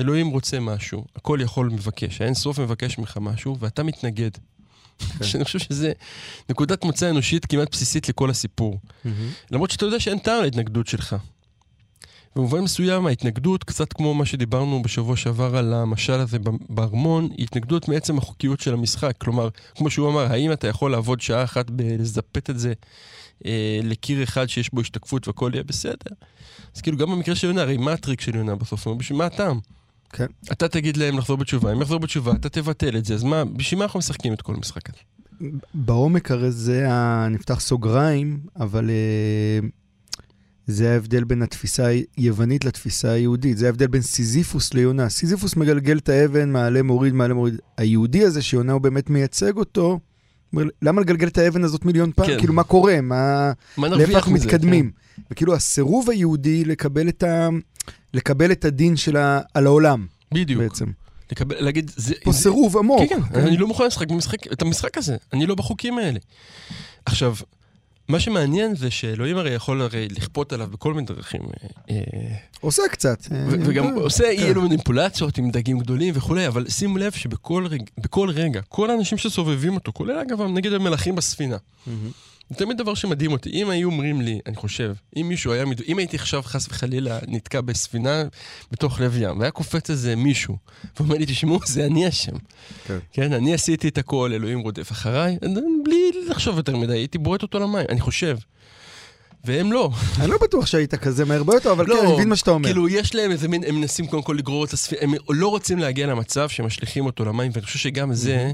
אלוהים 0.00 0.30
רוצה 0.30 0.60
משהו, 0.60 1.04
הכל 1.16 1.38
יכול 1.42 1.70
מבקש, 1.70 2.20
האין 2.20 2.34
סוף 2.34 2.58
מבקש 2.58 2.98
ממך 2.98 3.18
משהו, 3.20 3.56
ואתה 3.60 3.82
מתנגד. 3.82 4.30
כן. 4.98 5.24
שאני 5.28 5.44
חושב 5.44 5.58
שזה 5.58 5.92
נקודת 6.50 6.84
מוצא 6.84 7.10
אנושית 7.10 7.46
כמעט 7.46 7.70
בסיסית 7.72 8.08
לכל 8.08 8.30
הסיפור. 8.30 8.80
למרות 9.50 9.70
שאתה 9.70 9.84
יודע 9.84 10.00
שאין 10.00 10.18
טעם 10.18 10.42
להתנגדות 10.42 10.86
שלך. 10.86 11.16
במובן 12.36 12.60
מסוים 12.60 13.06
ההתנגדות, 13.06 13.64
קצת 13.64 13.92
כמו 13.92 14.14
מה 14.14 14.26
שדיברנו 14.26 14.82
בשבוע 14.82 15.16
שעבר 15.16 15.56
על 15.56 15.74
המשל 15.74 16.12
הזה 16.12 16.38
בארמון, 16.68 17.28
היא 17.36 17.44
התנגדות 17.44 17.88
מעצם 17.88 18.18
החוקיות 18.18 18.60
של 18.60 18.74
המשחק. 18.74 19.12
כלומר, 19.18 19.48
כמו 19.74 19.90
שהוא 19.90 20.10
אמר, 20.10 20.32
האם 20.32 20.52
אתה 20.52 20.68
יכול 20.68 20.90
לעבוד 20.90 21.20
שעה 21.20 21.44
אחת 21.44 21.70
בלזפת 21.70 22.50
את 22.50 22.58
זה 22.58 22.72
אה, 23.46 23.80
לקיר 23.82 24.22
אחד 24.22 24.46
שיש 24.46 24.74
בו 24.74 24.80
השתקפות 24.80 25.28
והכל 25.28 25.50
יהיה 25.54 25.64
בסדר? 25.64 26.14
אז 26.76 26.80
כאילו, 26.80 26.96
גם 26.96 27.10
במקרה 27.10 27.34
של 27.34 27.46
יונה, 27.46 27.62
הרי 27.62 27.76
מה 27.76 27.92
הטריק 27.92 28.20
של 28.20 28.36
יונה 28.36 28.54
בסוף? 28.54 28.88
בשביל 28.88 29.18
מה 29.18 29.26
הטעם? 29.26 29.60
כן. 30.12 30.26
אתה 30.52 30.68
תגיד 30.68 30.96
להם 30.96 31.18
לחזור 31.18 31.36
בתשובה, 31.36 31.70
הם 31.70 31.82
יחזור 31.82 31.98
בתשובה, 31.98 32.32
אתה 32.32 32.48
תבטל 32.48 32.96
את 32.96 33.04
זה, 33.04 33.14
אז 33.14 33.22
מה, 33.22 33.44
בשביל 33.44 33.78
מה 33.78 33.84
אנחנו 33.84 33.98
משחקים 33.98 34.32
את 34.32 34.42
כל 34.42 34.54
המשחק 34.54 34.90
הזה? 34.90 34.98
בעומק 35.74 36.30
הרי 36.30 36.50
זה 36.50 36.86
נפתח 37.30 37.60
סוגריים, 37.60 38.38
אבל 38.56 38.90
אה, 38.90 39.66
זה 40.66 40.92
ההבדל 40.92 41.24
בין 41.24 41.42
התפיסה 41.42 41.86
היוונית 42.16 42.64
לתפיסה 42.64 43.10
היהודית. 43.10 43.58
זה 43.58 43.66
ההבדל 43.66 43.86
בין 43.86 44.02
סיזיפוס 44.02 44.74
ליונה. 44.74 45.08
סיזיפוס 45.08 45.56
מגלגל 45.56 45.98
את 45.98 46.08
האבן, 46.08 46.52
מעלה 46.52 46.82
מוריד, 46.82 47.14
מעלה 47.14 47.34
מוריד. 47.34 47.54
היהודי 47.76 48.24
הזה, 48.24 48.42
שיונה 48.42 48.72
הוא 48.72 48.80
באמת 48.80 49.10
מייצג 49.10 49.56
אותו, 49.56 49.98
אומר, 50.52 50.64
למה 50.82 51.00
לגלגל 51.00 51.28
את 51.28 51.38
האבן 51.38 51.64
הזאת 51.64 51.84
מיליון 51.84 52.12
פעם? 52.12 52.26
כן. 52.26 52.38
כאילו, 52.38 52.54
מה 52.54 52.62
קורה? 52.62 53.00
מה... 53.00 53.52
מה 53.76 53.88
נרוויח 53.88 54.06
מזה? 54.06 54.12
לאיפה 54.12 54.18
אנחנו 54.18 54.32
מתקדמים? 54.32 54.90
כן. 55.16 55.22
וכאילו, 55.30 55.54
הסירוב 55.54 56.10
היהודי 56.10 56.64
לקבל 56.64 57.08
את, 57.08 57.22
ה... 57.22 57.48
לקבל 58.14 58.52
את 58.52 58.64
הדין 58.64 58.96
שלה 58.96 59.40
על 59.54 59.66
העולם. 59.66 60.06
בדיוק. 60.34 60.62
בעצם. 60.62 60.86
לקבל, 61.32 61.56
להגיד, 61.58 61.90
זה... 61.96 62.14
פה. 62.24 62.32
סירוב 62.32 62.76
עמוק. 62.76 63.00
כן, 63.00 63.08
כן, 63.08 63.34
כן, 63.34 63.46
אני 63.46 63.56
לא 63.56 63.66
מוכן 63.66 63.86
לשחק 63.86 64.08
במשחק, 64.08 64.52
את 64.52 64.62
המשחק 64.62 64.98
הזה. 64.98 65.16
אני 65.32 65.46
לא 65.46 65.54
בחוקים 65.54 65.98
האלה. 65.98 66.18
עכשיו, 67.06 67.34
מה 68.08 68.20
שמעניין 68.20 68.74
זה 68.74 68.90
שאלוהים 68.90 69.36
הרי 69.36 69.50
יכול 69.50 69.82
הרי 69.82 70.08
לכפות 70.08 70.52
עליו 70.52 70.66
בכל 70.66 70.94
מיני 70.94 71.06
דרכים. 71.06 71.40
אה, 71.90 71.96
עושה 72.60 72.82
קצת. 72.90 73.18
אה, 73.32 73.46
וגם 73.48 73.86
אה, 73.86 74.02
עושה, 74.02 74.24
כן. 74.24 74.42
יהיה 74.42 74.54
לו 74.54 74.62
מניפולציות 74.62 75.38
עם 75.38 75.50
דגים 75.50 75.78
גדולים 75.78 76.14
וכולי, 76.16 76.46
אבל 76.46 76.68
שימו 76.68 76.98
לב 76.98 77.12
שבכל 77.12 78.30
רגע, 78.30 78.60
כל 78.68 78.90
האנשים 78.90 79.18
שסובבים 79.18 79.74
אותו, 79.74 79.92
כולל 79.92 80.18
אגב, 80.18 80.42
נגיד 80.42 80.72
המלכים 80.72 81.14
בספינה, 81.14 81.56
זה 82.50 82.56
תמיד 82.56 82.78
דבר 82.78 82.94
שמדהים 82.94 83.32
אותי. 83.32 83.50
אם 83.50 83.70
היו 83.70 83.90
אומרים 83.90 84.20
לי, 84.20 84.40
אני 84.46 84.56
חושב, 84.56 84.94
אם 85.16 85.28
מישהו 85.28 85.52
היה. 85.52 85.64
אם 85.88 85.98
הייתי 85.98 86.16
עכשיו 86.16 86.42
חס 86.42 86.68
וחלילה 86.68 87.18
נתקע 87.28 87.60
בספינה 87.60 88.24
בתוך 88.72 89.00
לב 89.00 89.16
ים, 89.16 89.38
והיה 89.38 89.50
קופץ 89.50 89.90
איזה 89.90 90.16
מישהו, 90.16 90.56
ואומר 90.96 91.14
לי, 91.14 91.26
תשמעו, 91.26 91.58
זה 91.66 91.86
אני 91.86 92.08
אשם. 92.08 92.36
כן. 92.86 92.98
כן, 93.12 93.32
אני 93.32 93.54
עשיתי 93.54 93.88
את 93.88 93.98
הכל, 93.98 94.30
אלוהים 94.34 94.60
רודף 94.60 94.92
אחריי, 94.92 95.38
בלי 95.84 96.10
לחשוב 96.28 96.56
יותר 96.56 96.76
מדי, 96.76 96.92
הייתי 96.92 97.18
בועט 97.18 97.42
אותו 97.42 97.58
למים, 97.58 97.86
אני 97.88 98.00
חושב. 98.00 98.36
והם 99.44 99.72
לא. 99.72 99.90
אני 100.20 100.30
לא 100.30 100.38
בטוח 100.42 100.66
שהיית 100.66 100.94
כזה 100.94 101.24
מהר 101.24 101.42
ביותר, 101.42 101.72
אבל 101.72 101.86
לא, 101.88 101.94
כן, 101.94 102.06
אני 102.06 102.12
מבין 102.12 102.28
מה 102.28 102.36
שאתה 102.36 102.50
אומר. 102.50 102.68
כאילו, 102.68 102.88
יש 102.88 103.14
להם 103.14 103.30
איזה 103.30 103.48
מין, 103.48 103.64
הם 103.64 103.74
מנסים 103.74 104.06
קודם 104.06 104.22
כל 104.22 104.34
לגרור 104.38 104.64
את 104.64 104.72
הספינה, 104.72 105.02
הם 105.02 105.14
לא 105.28 105.48
רוצים 105.48 105.78
להגיע 105.78 106.06
למצב 106.06 106.48
שמשליכים 106.48 107.06
אותו 107.06 107.24
למים, 107.24 107.50
ואני 107.54 107.66
חושב 107.66 107.78
שגם 107.78 108.14
זה, 108.14 108.52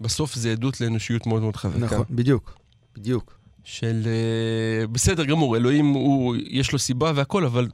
בסוף 0.00 0.34
זה 0.34 0.52
עדות 0.52 0.80
לאנושיות 0.80 1.26
מאוד 1.26 1.42
מאוד 1.42 1.56
חזקה. 1.56 1.78
נכון, 1.78 2.04
בדיוק, 2.10 2.63
בדיוק. 2.96 3.34
של 3.64 4.02
אה, 4.06 4.86
בסדר 4.86 5.24
גמור, 5.24 5.56
אלוהים 5.56 5.86
הוא, 5.86 6.36
יש 6.46 6.72
לו 6.72 6.78
סיבה 6.78 7.12
והכל, 7.14 7.44
אבל, 7.44 7.68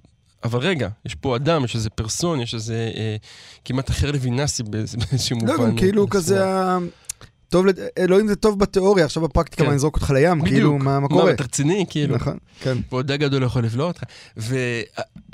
אבל 0.44 0.60
רגע, 0.60 0.88
יש 1.06 1.14
פה 1.14 1.36
אדם, 1.36 1.64
יש 1.64 1.74
איזה 1.74 1.90
פרסון, 1.90 2.40
יש 2.40 2.54
איזה 2.54 2.90
אה, 2.96 3.16
כמעט 3.64 3.90
אחר 3.90 4.10
לוינאסי 4.10 4.62
באיזשהו 4.62 5.36
מובן. 5.36 5.52
לא, 5.52 5.66
גם 5.66 5.76
כאילו 5.76 6.04
אה, 6.04 6.10
כזה, 6.10 6.44
טוב, 7.48 7.66
אלוהים 7.98 8.28
זה 8.28 8.36
טוב 8.36 8.58
בתיאוריה, 8.58 9.04
עכשיו 9.04 9.22
בפרקטיקה 9.22 9.62
כן. 9.62 9.68
מה 9.68 9.74
נזרוק 9.74 9.96
אותך 9.96 10.10
לים, 10.10 10.38
בדיוק. 10.38 10.48
כאילו, 10.48 10.78
מה 10.78 11.00
מה 11.00 11.08
קורה? 11.08 11.24
מה, 11.24 11.30
אתה 11.30 11.42
רציני, 11.42 11.84
כאילו. 11.90 12.16
נכון, 12.16 12.38
כן. 12.60 12.78
ועוד 12.90 13.12
גדול 13.12 13.40
לא 13.40 13.46
יכול 13.46 13.64
לבלוע 13.64 13.86
אותך. 13.86 14.02
ו... 14.36 14.56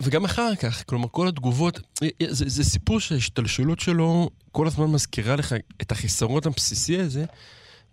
וגם 0.03 0.25
אחר 0.25 0.55
כך, 0.55 0.83
כלומר, 0.87 1.09
כל 1.11 1.29
התגובות, 1.29 1.81
זה, 2.29 2.45
זה 2.49 2.65
סיפור 2.65 3.01
שההשתלשלות 3.01 3.81
שלו 3.81 4.31
כל 4.53 4.67
הזמן 4.67 4.87
מזכירה 4.87 5.37
לך 5.37 5.55
את 5.83 5.93
החיסרון 5.93 6.41
הבסיסי 6.45 7.01
הזה, 7.01 7.25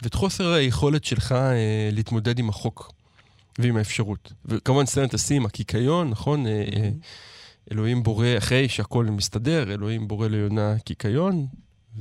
ואת 0.04 0.14
חוסר 0.14 0.54
היכולת 0.54 1.04
שלך 1.04 1.32
אה, 1.32 1.90
להתמודד 1.92 2.40
עם 2.40 2.50
החוק 2.50 2.94
ועם 3.60 3.78
האפשרות. 3.78 4.34
וכמובן, 4.46 4.86
סצנת 4.86 5.14
השיא 5.14 5.42
הקיקיון, 5.46 6.10
נכון? 6.10 6.48
אה, 6.48 6.64
אה, 6.76 6.90
אלוהים 7.72 8.04
בורא, 8.04 8.28
אחרי 8.38 8.70
שהכל 8.70 9.06
מסתדר, 9.06 9.74
אלוהים 9.74 10.08
בורא 10.08 10.28
ליונה 10.28 10.80
קיקיון, 10.80 11.48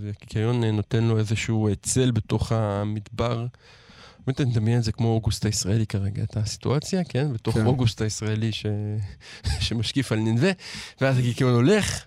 וקיקיון 0.01 0.65
אה, 0.65 0.71
נותן 0.71 1.05
לו 1.05 1.19
איזשהו 1.19 1.69
צל 1.83 2.11
בתוך 2.11 2.53
המדבר. 2.53 3.47
באמת 4.27 4.41
אני 4.41 4.51
מדמיין 4.51 4.79
את 4.79 4.85
זה 4.85 4.93
כמו 4.93 5.09
אוגוסט 5.09 5.45
הישראלי 5.45 5.87
כרגע, 5.87 6.23
את 6.23 6.37
הסיטואציה, 6.37 7.05
כן? 7.05 7.33
בתוך 7.33 7.55
כן. 7.55 7.67
אוגוסט 7.67 8.03
הישראלי 8.03 8.53
ש... 8.53 8.67
שמשקיף 9.67 10.13
על 10.13 10.19
ננבה, 10.19 10.51
ואז 11.01 11.19
הקיקיון 11.19 11.55
הולך. 11.55 12.05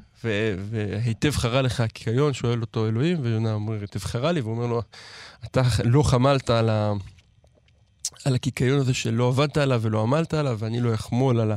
והיטב 0.70 1.32
חרה 1.32 1.62
לך 1.62 1.80
הקיקיון, 1.80 2.34
שואל 2.34 2.62
אותו 2.62 2.88
אלוהים, 2.88 3.18
ויונה 3.22 3.54
אומר, 3.54 3.82
היטב 3.82 4.00
חרה 4.00 4.32
לי, 4.32 4.42
ואומר 4.42 4.66
לו, 4.66 4.82
אתה 5.46 5.62
לא 5.84 6.04
חמלת 6.04 6.50
על, 6.50 6.70
ה... 6.70 6.94
על 8.26 8.36
הקיקיון 8.36 8.80
הזה 8.80 8.94
שלא 8.94 9.28
עבדת 9.28 9.58
עליו 9.58 9.80
ולא 9.84 10.02
עמלת 10.02 10.34
עליו, 10.34 10.58
ואני 10.60 10.82
לא 10.82 10.94
אחמול 10.94 11.40
על 11.40 11.52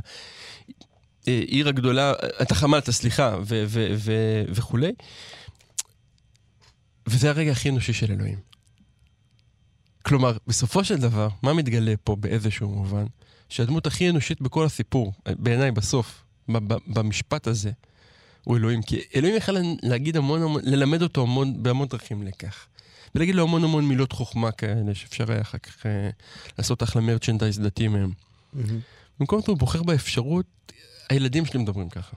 העיר 1.27 1.69
הגדולה, 1.69 2.13
אתה 2.43 2.55
חמלת, 2.55 2.91
סליחה, 2.91 3.37
ו... 3.43 3.65
ו... 3.67 3.87
ו... 3.97 4.13
וכולי. 4.49 4.93
וזה 7.07 7.29
הרגע 7.29 7.53
הכי 7.53 7.69
אנושי 7.69 7.93
של 7.93 8.13
אלוהים. 8.13 8.39
כלומר, 10.03 10.37
בסופו 10.47 10.85
של 10.85 10.97
דבר, 10.97 11.29
מה 11.43 11.55
מתגלה 11.55 11.95
פה 12.05 12.17
באיזשהו 12.17 12.69
מובן? 12.69 13.05
שהדמות 13.49 13.87
הכי 13.87 14.11
אנושית 14.11 14.41
בכל 14.41 14.65
הסיפור, 14.65 15.13
בעיניי 15.29 15.71
בסוף, 15.71 16.25
במשפט 16.87 17.47
הזה, 17.47 17.71
הוא 18.49 18.57
אלוהים. 18.57 18.83
כי 18.83 19.01
אלוהים 19.17 19.37
יכל 19.37 19.53
להגיד 19.83 20.17
המון 20.17 20.43
המון, 20.43 20.63
ללמד 20.65 21.03
אותו 21.03 21.23
המון, 21.23 21.63
בהמון 21.63 21.89
דרכים 21.89 22.23
לכך. 22.23 22.67
ולהגיד 23.15 23.35
לו 23.35 23.43
המון 23.43 23.65
המון 23.65 23.85
מילות 23.89 24.13
חוכמה 24.13 24.53
כאלה, 24.53 24.95
שאפשר 24.95 25.33
היה 25.33 25.41
אחר 25.41 25.59
כך 25.59 25.87
אה, 25.87 26.11
לעשות 26.59 26.83
אחלה 26.83 27.03
מרצ'נדייז 27.03 27.59
דתי 27.61 27.89
מהם. 27.89 28.13
מהמם. 28.53 28.81
במקום 29.21 29.41
זה 29.41 29.45
הוא 29.49 29.59
בוחר 29.59 29.83
באפשרות, 29.83 30.47
הילדים 31.11 31.47
שלי 31.47 31.61
מדברים 31.61 31.89
ככה. 31.89 32.17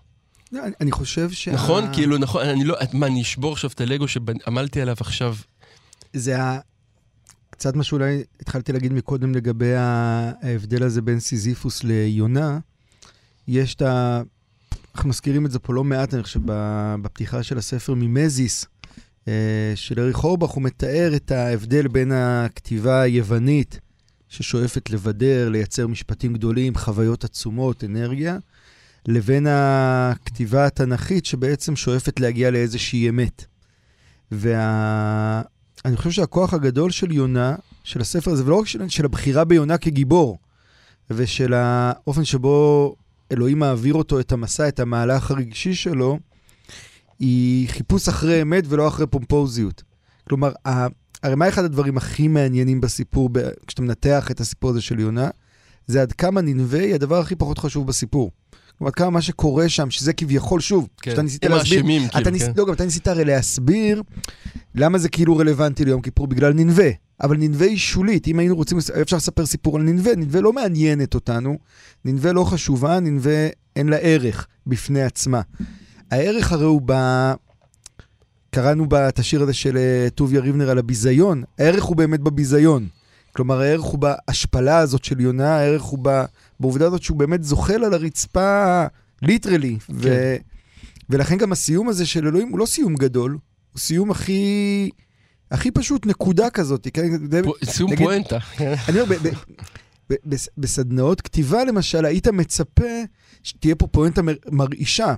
לא, 0.51 0.63
אני- 0.65 0.73
אני 0.81 0.91
חושב 0.91 1.31
שה... 1.31 1.51
נכון? 1.51 1.93
כאילו, 1.93 2.17
נכון, 2.17 2.45
אני 2.45 2.63
לא, 2.63 2.75
מה, 2.93 3.07
אני 3.07 3.21
אשבור 3.21 3.53
עכשיו 3.53 3.69
את 3.71 3.81
הלגו 3.81 4.07
שעמלתי 4.07 4.81
עליו 4.81 4.95
עכשיו? 4.99 5.35
זה 6.13 6.41
ה... 6.43 6.59
קצת 7.49 7.75
מה 7.75 7.83
שאולי 7.83 8.23
התחלתי 8.41 8.71
להגיד 8.73 8.93
מקודם 8.93 9.35
לגבי 9.35 9.73
ההבדל 9.75 10.83
הזה 10.83 11.01
בין 11.01 11.19
סיזיפוס 11.19 11.83
ליונה. 11.83 12.59
יש 13.47 13.75
את 13.75 13.81
ה... 13.81 14.21
אנחנו 14.95 15.09
מזכירים 15.09 15.45
את 15.45 15.51
זה 15.51 15.59
פה 15.59 15.73
לא 15.73 15.83
מעט, 15.83 16.13
אני 16.13 16.23
חושב, 16.23 16.39
בפתיחה 17.01 17.43
של 17.43 17.57
הספר 17.57 17.93
ממזיס, 17.93 18.65
אה, 19.27 19.73
של 19.75 19.99
אריך 19.99 20.23
אורבך, 20.23 20.49
הוא 20.49 20.63
מתאר 20.63 21.11
את 21.15 21.31
ההבדל 21.31 21.87
בין 21.87 22.11
הכתיבה 22.11 23.01
היוונית, 23.01 23.79
ששואפת 24.29 24.89
לבדר, 24.89 25.49
לייצר 25.49 25.87
משפטים 25.87 26.33
גדולים, 26.33 26.75
חוויות 26.75 27.23
עצומות, 27.23 27.83
אנרגיה, 27.83 28.37
לבין 29.07 29.47
הכתיבה 29.49 30.65
התנ"כית, 30.65 31.25
שבעצם 31.25 31.75
שואפת 31.75 32.19
להגיע 32.19 32.51
לאיזושהי 32.51 33.09
אמת. 33.09 33.45
וה... 34.31 35.41
אני 35.85 35.97
חושב 35.97 36.11
שהכוח 36.11 36.53
הגדול 36.53 36.91
של 36.91 37.11
יונה, 37.11 37.55
של 37.83 38.01
הספר 38.01 38.31
הזה, 38.31 38.45
ולא 38.45 38.59
רק 38.59 38.67
של, 38.67 38.89
של 38.89 39.05
הבחירה 39.05 39.43
ביונה 39.43 39.77
כגיבור, 39.77 40.37
ושל 41.09 41.53
האופן 41.53 42.25
שבו 42.25 42.95
אלוהים 43.31 43.59
מעביר 43.59 43.93
אותו 43.93 44.19
את 44.19 44.31
המסע, 44.31 44.67
את 44.67 44.79
המהלך 44.79 45.31
הרגשי 45.31 45.73
שלו, 45.73 46.19
היא 47.19 47.69
חיפוש 47.69 48.07
אחרי 48.07 48.41
אמת 48.41 48.63
ולא 48.67 48.87
אחרי 48.87 49.07
פומפוזיות. 49.07 49.83
כלומר, 50.27 50.51
הרי 51.23 51.35
מה 51.35 51.49
אחד 51.49 51.63
הדברים 51.63 51.97
הכי 51.97 52.27
מעניינים 52.27 52.81
בסיפור, 52.81 53.29
כשאתה 53.67 53.81
מנתח 53.81 54.31
את 54.31 54.39
הסיפור 54.39 54.69
הזה 54.69 54.81
של 54.81 54.99
יונה? 54.99 55.29
זה 55.87 56.01
עד 56.01 56.11
כמה 56.11 56.41
ננבה 56.41 56.79
היא 56.79 56.95
הדבר 56.95 57.19
הכי 57.19 57.35
פחות 57.35 57.57
חשוב 57.57 57.87
בסיפור. 57.87 58.31
כלומר, 58.77 58.89
עד 58.89 58.95
כמה 58.95 59.09
מה 59.09 59.21
שקורה 59.21 59.69
שם, 59.69 59.91
שזה 59.91 60.13
כביכול, 60.13 60.59
שוב, 60.59 60.87
כן. 61.01 61.11
שאתה 61.11 61.21
ניסית 61.21 61.45
להסביר, 61.45 61.83
אתה 62.05 62.13
כאילו, 62.13 62.31
ניס... 62.31 62.43
כן. 62.43 62.51
לא, 62.57 62.65
גם 62.65 62.73
אתה 62.73 62.85
ניסית 62.85 63.07
הרי 63.07 63.25
להסביר 63.25 64.03
למה 64.75 64.97
זה 64.97 65.09
כאילו 65.09 65.37
רלוונטי 65.37 65.85
ליום 65.85 66.01
כיפור 66.01 66.27
בגלל 66.27 66.53
ננבה. 66.53 66.89
אבל 67.23 67.37
ננבה 67.37 67.65
היא 67.65 67.77
שולית, 67.77 68.27
אם 68.27 68.39
היינו 68.39 68.55
רוצים, 68.55 68.77
אפשר 69.01 69.17
לספר 69.17 69.45
סיפור 69.45 69.75
על 69.77 69.83
ננבה, 69.83 70.15
ננבה 70.15 70.41
לא 70.41 70.53
מעניינת 70.53 71.15
אותנו, 71.15 71.57
ננבה 72.05 72.33
לא 72.33 72.43
חשובה, 72.43 72.99
ננבה 72.99 73.47
אין 73.75 73.89
לה 73.89 73.97
ערך 73.97 74.47
בפני 74.67 75.03
עצמה. 75.03 75.41
הערך 76.11 76.51
הרי 76.51 76.65
הוא 76.65 76.81
ב... 76.85 76.93
קראנו 78.49 78.89
בה 78.89 79.09
את 79.09 79.19
השיר 79.19 79.41
הזה 79.41 79.53
של 79.53 79.77
אה, 79.77 80.07
טוביה 80.15 80.41
ריבנר 80.41 80.69
על 80.69 80.77
הביזיון, 80.77 81.43
הערך 81.59 81.83
הוא 81.83 81.95
באמת 81.95 82.19
בביזיון. 82.19 82.87
כלומר, 83.35 83.61
הערך 83.61 83.81
הוא 83.81 83.99
בהשפלה 83.99 84.77
הזאת 84.77 85.03
של 85.03 85.21
יונה, 85.21 85.55
הערך 85.55 85.81
הוא 85.81 85.99
ב... 86.01 86.23
בעובדה 86.59 86.87
הזאת 86.87 87.03
שהוא 87.03 87.17
באמת 87.17 87.43
זוחל 87.43 87.83
על 87.83 87.93
הרצפה 87.93 88.83
ליטרלי. 89.21 89.77
ו... 89.89 90.35
ולכן 91.09 91.37
גם 91.37 91.51
הסיום 91.51 91.89
הזה 91.89 92.05
של 92.05 92.27
אלוהים 92.27 92.49
הוא 92.49 92.59
לא 92.59 92.65
סיום 92.65 92.95
גדול, 92.95 93.37
הוא 93.71 93.79
סיום 93.79 94.11
הכי... 94.11 94.89
הכי 95.51 95.71
פשוט 95.71 96.05
נקודה 96.05 96.49
כזאת, 96.49 96.87
כן? 96.93 97.09
סיום 97.63 97.91
נגיד- 97.91 98.05
פואנטה. 98.07 98.37
אני 98.89 99.01
אומר, 99.01 99.17
בסדנאות 100.57 101.21
כתיבה 101.21 101.63
למשל, 101.65 102.05
היית 102.05 102.27
מצפה 102.27 102.83
שתהיה 103.43 103.75
פה 103.75 103.87
פואנטה 103.87 104.21
מר- 104.21 104.33
מרעישה. 104.51 105.15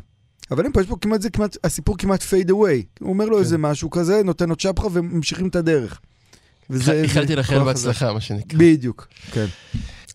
אבל 0.51 0.63
אין 0.63 0.71
פה, 0.73 0.81
יש 0.81 0.87
פה 0.87 0.95
כמעט, 1.01 1.21
זה 1.21 1.29
כמעט, 1.29 1.57
הסיפור 1.63 1.97
כמעט 1.97 2.21
פייד 2.23 2.51
אווי. 2.51 2.83
הוא 2.99 3.09
אומר 3.09 3.25
לו 3.25 3.35
כן. 3.37 3.43
איזה 3.43 3.57
משהו 3.57 3.89
כזה, 3.89 4.21
נותן 4.23 4.49
לו 4.49 4.55
צ'פחה 4.55 4.87
וממשיכים 4.91 5.47
את 5.47 5.55
הדרך. 5.55 5.99
איחלתי 6.91 7.35
לכם 7.35 7.65
בהצלחה, 7.65 8.13
מה 8.13 8.21
שנקרא. 8.21 8.59
בדיוק. 8.59 9.07
כן. 9.31 9.45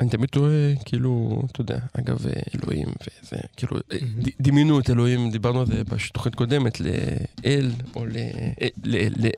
אני 0.00 0.08
תמיד 0.10 0.28
טועה, 0.28 0.52
כאילו, 0.84 1.42
אתה 1.52 1.60
יודע, 1.60 1.78
אגב, 1.98 2.26
אלוהים 2.54 2.88
וזה, 2.88 3.36
כאילו, 3.56 3.76
אה, 3.92 3.98
דמיינו 4.40 4.80
את 4.80 4.90
אלוהים, 4.90 5.30
דיברנו 5.30 5.60
על 5.60 5.66
זה 5.66 5.82
בתוכנית 5.84 6.34
קודמת, 6.34 6.80
לאל, 6.80 7.70
או 7.96 8.04
אה, 8.16 8.68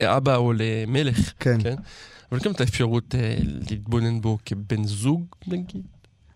לאבא 0.01 0.35
או 0.35 0.53
למלך, 0.55 1.33
כן. 1.39 1.57
כן? 1.63 1.75
אבל 2.31 2.39
גם 2.43 2.51
את 2.51 2.59
האפשרות 2.61 3.15
אה, 3.15 3.37
להתבונן 3.69 4.21
בו 4.21 4.37
כבן 4.45 4.83
זוג, 4.83 5.25
נגיד. 5.47 5.81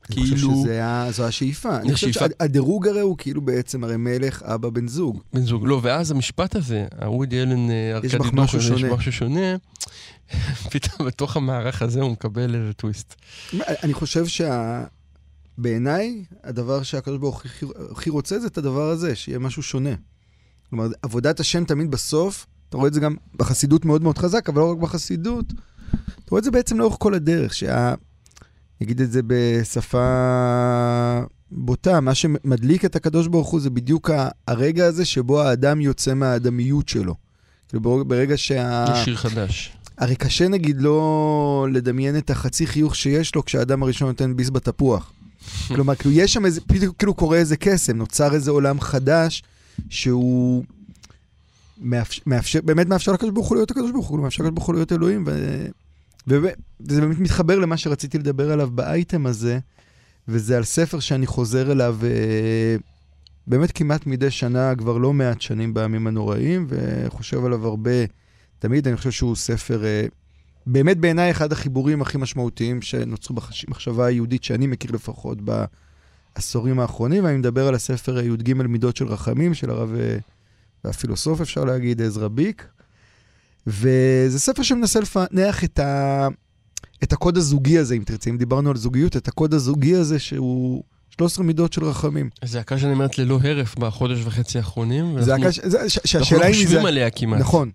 אני 0.09 0.15
חושב 0.21 0.35
כאילו- 0.35 0.55
שזה 0.63 0.85
ה- 0.85 1.11
זו 1.11 1.25
השאיפה. 1.27 1.77
אני 1.77 1.93
חושב. 1.93 2.11
שהדירוג 2.11 2.87
הרי 2.87 2.99
הוא 2.99 3.17
כאילו 3.17 3.41
בעצם 3.41 3.83
הרי 3.83 3.97
מלך, 3.97 4.43
אבא, 4.43 4.69
בן 4.69 4.87
זוג. 4.87 5.21
בן 5.33 5.41
זוג. 5.45 5.63
לא, 5.67 5.79
ואז 5.83 6.11
המשפט 6.11 6.55
הזה, 6.55 6.85
הוודי 7.01 7.41
אלן 7.41 7.67
משהו 8.33 8.59
דוכן, 8.59 8.75
יש. 8.75 8.83
משהו 8.83 9.11
שונה, 9.11 9.55
פתאום 10.71 11.07
בתוך 11.07 11.37
המערך 11.37 11.81
הזה 11.81 12.01
הוא 12.01 12.11
מקבל 12.11 12.55
איזה 12.55 12.73
טוויסט. 12.73 13.15
אני 13.83 13.93
חושב 13.93 14.25
שבעיניי, 15.57 16.23
הדבר 16.43 16.83
שהקדוש 16.83 17.17
ברוך 17.19 17.43
הוא 17.61 17.73
הכי- 17.91 18.09
רוצה 18.09 18.39
זה 18.39 18.47
את 18.47 18.57
הדבר 18.57 18.89
הזה, 18.89 19.15
שיהיה 19.15 19.39
משהו 19.39 19.63
שונה. 19.63 19.93
כלומר, 20.69 20.87
עבודת 21.01 21.39
השם 21.39 21.63
תמיד 21.65 21.91
בסוף, 21.91 22.45
אתה 22.69 22.77
רואה 22.77 22.87
את 22.87 22.93
זה 22.93 22.99
גם 22.99 23.15
בחסידות 23.35 23.85
מאוד 23.85 24.03
מאוד 24.03 24.17
חזק, 24.17 24.49
אבל 24.49 24.61
לא 24.61 24.71
רק 24.71 24.77
בחסידות, 24.77 25.45
אתה 25.51 26.29
רואה 26.31 26.39
את 26.39 26.43
זה 26.43 26.51
בעצם 26.51 26.79
לאורך 26.79 26.95
כל 26.99 27.13
הדרך, 27.13 27.53
שה... 27.53 27.93
נגיד 28.81 29.01
את 29.01 29.11
זה 29.11 29.21
בשפה 29.27 30.05
בוטה, 31.51 31.99
מה 31.99 32.15
שמדליק 32.15 32.85
את 32.85 32.95
הקדוש 32.95 33.27
ברוך 33.27 33.49
הוא 33.49 33.59
זה 33.59 33.69
בדיוק 33.69 34.09
הרגע 34.47 34.85
הזה 34.85 35.05
שבו 35.05 35.41
האדם 35.41 35.81
יוצא 35.81 36.13
מהאדמיות 36.13 36.89
שלו. 36.89 37.15
כאילו 37.67 38.05
ברגע 38.05 38.37
שה... 38.37 38.85
יש 38.93 39.05
שיר 39.05 39.15
חדש. 39.15 39.77
הרי 39.97 40.15
קשה 40.15 40.47
נגיד 40.47 40.81
לא 40.81 41.67
לדמיין 41.71 42.17
את 42.17 42.29
החצי 42.29 42.67
חיוך 42.67 42.95
שיש 42.95 43.35
לו 43.35 43.45
כשהאדם 43.45 43.83
הראשון 43.83 44.07
נותן 44.07 44.35
ביס 44.35 44.49
בתפוח. 44.49 45.11
כלומר, 45.67 45.95
כאילו 45.95 46.15
יש 46.15 46.33
שם 46.33 46.45
איזה, 46.45 46.61
פתאום 46.61 46.93
כאילו 46.99 47.13
קורה 47.13 47.37
איזה 47.37 47.57
קסם, 47.57 47.97
נוצר 47.97 48.33
איזה 48.33 48.51
עולם 48.51 48.79
חדש 48.79 49.43
שהוא 49.89 50.63
מאפשר, 51.81 52.21
מאפשר 52.25 52.59
באמת 52.61 52.87
מאפשר 52.87 53.11
לקדוש 53.11 53.31
ברוך 53.31 53.47
הוא 53.47 53.55
להיות 53.55 53.71
הקדוש 53.71 53.91
ברוך 53.91 54.07
הוא, 54.07 54.19
מאפשר 54.19 54.43
לקדוש 54.43 54.55
ברוך 54.55 54.67
הוא 54.67 54.75
להיות 54.75 54.91
אלוהים, 54.91 55.23
ו... 55.27 55.65
וזה 56.27 57.01
באמת 57.01 57.19
מתחבר 57.19 57.59
למה 57.59 57.77
שרציתי 57.77 58.17
לדבר 58.17 58.51
עליו 58.51 58.69
באייטם 58.71 59.25
הזה, 59.25 59.59
וזה 60.27 60.57
על 60.57 60.63
ספר 60.63 60.99
שאני 60.99 61.27
חוזר 61.27 61.71
אליו 61.71 61.97
אה, 62.03 62.75
באמת 63.47 63.71
כמעט 63.71 64.05
מדי 64.05 64.31
שנה, 64.31 64.75
כבר 64.75 64.97
לא 64.97 65.13
מעט 65.13 65.41
שנים 65.41 65.73
בימים 65.73 66.07
הנוראים, 66.07 66.67
וחושב 66.69 67.45
עליו 67.45 67.67
הרבה, 67.67 67.91
תמיד 68.65 68.87
אני 68.87 68.97
חושב 68.97 69.11
שהוא 69.11 69.35
ספר, 69.35 69.85
אה, 69.85 70.05
באמת 70.65 70.97
בעיניי 70.97 71.31
אחד 71.31 71.51
החיבורים 71.51 72.01
הכי 72.01 72.17
משמעותיים 72.17 72.81
שנוצרו 72.81 73.35
במחשבה 73.35 74.05
היהודית, 74.05 74.43
שאני 74.43 74.67
מכיר 74.67 74.91
לפחות 74.91 75.37
בעשורים 75.41 76.79
האחרונים, 76.79 77.23
ואני 77.23 77.37
מדבר 77.37 77.67
על 77.67 77.75
הספר 77.75 78.19
י"ג 78.19 78.53
מידות 78.53 78.97
של 78.97 79.07
רחמים, 79.07 79.53
של 79.53 79.69
הרב 79.69 79.93
אה, 79.99 80.17
והפילוסוף, 80.83 81.41
אפשר 81.41 81.63
להגיד, 81.65 82.01
עזרא 82.01 82.27
ביק. 82.27 82.67
וזה 83.67 84.39
ספר 84.39 84.63
שמנסה 84.63 84.99
לפענח 84.99 85.63
את, 85.63 85.79
ה... 85.79 86.27
את 87.03 87.13
הקוד 87.13 87.37
הזוגי 87.37 87.77
הזה, 87.77 87.95
אם 87.95 88.03
תרצה, 88.05 88.29
אם 88.29 88.37
דיברנו 88.37 88.69
על 88.69 88.77
זוגיות, 88.77 89.17
את 89.17 89.27
הקוד 89.27 89.53
הזוגי 89.53 89.95
הזה 89.95 90.19
שהוא 90.19 90.83
13 91.09 91.45
מידות 91.45 91.73
של 91.73 91.83
רחמים. 91.83 92.29
זו 92.45 92.59
הקה 92.59 92.77
שאני 92.77 92.93
אומרת 92.93 93.17
ללא 93.17 93.39
הרף 93.43 93.75
בחודש 93.75 94.19
וחצי 94.23 94.57
האחרונים. 94.57 95.21
זה 95.21 95.35
הקה, 95.35 95.51
שהשאלה 95.51 96.45
היא... 96.45 96.53
אנחנו 96.53 96.63
לא 96.63 96.65
חושבים 96.65 96.85
עליה 96.85 97.09
כמעט. 97.09 97.39
נכון. 97.39 97.71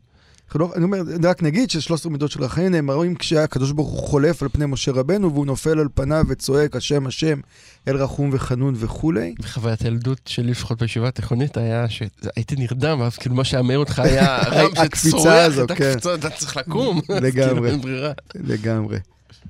לא, 0.54 0.72
אני 0.76 0.84
אומר, 0.84 1.02
רק 1.24 1.42
נגיד 1.42 1.70
ש-13 1.70 2.08
מידות 2.08 2.30
של 2.30 2.42
רחמים 2.42 2.72
נאמרים 2.72 3.14
כשהקדוש 3.14 3.72
ברוך 3.72 3.90
הוא 3.90 4.08
חולף 4.08 4.42
על 4.42 4.48
פני 4.48 4.66
משה 4.66 4.92
רבנו 4.92 5.32
והוא 5.32 5.46
נופל 5.46 5.78
על 5.78 5.88
פניו 5.94 6.24
וצועק 6.28 6.76
השם 6.76 7.06
השם 7.06 7.40
אל 7.88 7.96
רחום 7.96 8.30
וחנון 8.32 8.74
וכולי. 8.76 9.34
וחוויית 9.42 9.82
הילדות 9.82 10.20
שלי 10.26 10.50
לפחות 10.50 10.82
בישיבה 10.82 11.08
התיכונית 11.08 11.56
היה 11.56 11.88
שהייתי 11.88 12.56
נרדם, 12.56 13.00
ואז 13.00 13.16
כאילו 13.16 13.34
מה 13.34 13.44
שאמר 13.44 13.78
אותך 13.78 13.98
היה 14.04 14.38
רם 14.38 14.70
שצורח 14.94 15.58
את 15.64 15.72
כן. 15.72 15.84
הקפיצה, 15.84 16.14
אתה 16.14 16.30
צריך 16.30 16.56
לקום. 16.56 17.00
לגמרי, 17.08 17.70
כאילו 17.82 18.08
לגמרי. 18.34 18.98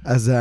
אז 0.05 0.33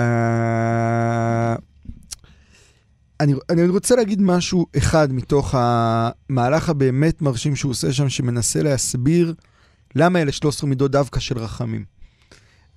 אני, 3.19 3.33
אני 3.49 3.67
רוצה 3.67 3.95
להגיד 3.95 4.21
משהו 4.21 4.65
אחד 4.77 5.13
מתוך 5.13 5.55
המהלך 5.57 6.69
הבאמת 6.69 7.21
מרשים 7.21 7.55
שהוא 7.55 7.69
עושה 7.69 7.93
שם, 7.93 8.09
שמנסה 8.09 8.63
להסביר 8.63 9.33
למה 9.95 10.21
אלה 10.21 10.31
13 10.31 10.69
מידות 10.69 10.91
דווקא 10.91 11.19
של 11.19 11.37
רחמים. 11.37 11.85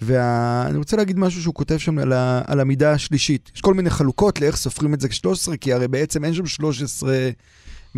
ואני 0.02 0.78
רוצה 0.78 0.96
להגיד 0.96 1.18
משהו 1.18 1.42
שהוא 1.42 1.54
כותב 1.54 1.78
שם 1.78 1.98
על, 1.98 2.12
ה, 2.12 2.42
על 2.46 2.60
המידה 2.60 2.92
השלישית. 2.92 3.50
יש 3.54 3.60
כל 3.60 3.74
מיני 3.74 3.90
חלוקות 3.90 4.40
לאיך 4.40 4.56
סופרים 4.56 4.94
את 4.94 5.00
זה 5.00 5.08
כ-13, 5.08 5.56
כי 5.60 5.72
הרי 5.72 5.88
בעצם 5.88 6.24
אין 6.24 6.34
שם 6.34 6.46
13, 6.46 7.30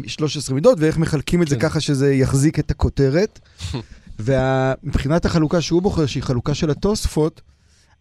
13 0.06 0.54
מידות, 0.54 0.78
ואיך 0.80 0.98
מחלקים 0.98 1.42
את 1.42 1.48
זה 1.48 1.56
כן. 1.56 1.68
ככה 1.68 1.80
שזה 1.80 2.14
יחזיק 2.14 2.58
את 2.58 2.70
הכותרת. 2.70 3.40
ומבחינת 4.18 5.24
החלוקה 5.24 5.60
שהוא 5.60 5.82
בוחר, 5.82 6.06
שהיא 6.06 6.22
חלוקה 6.22 6.54
של 6.54 6.70
התוספות, 6.70 7.40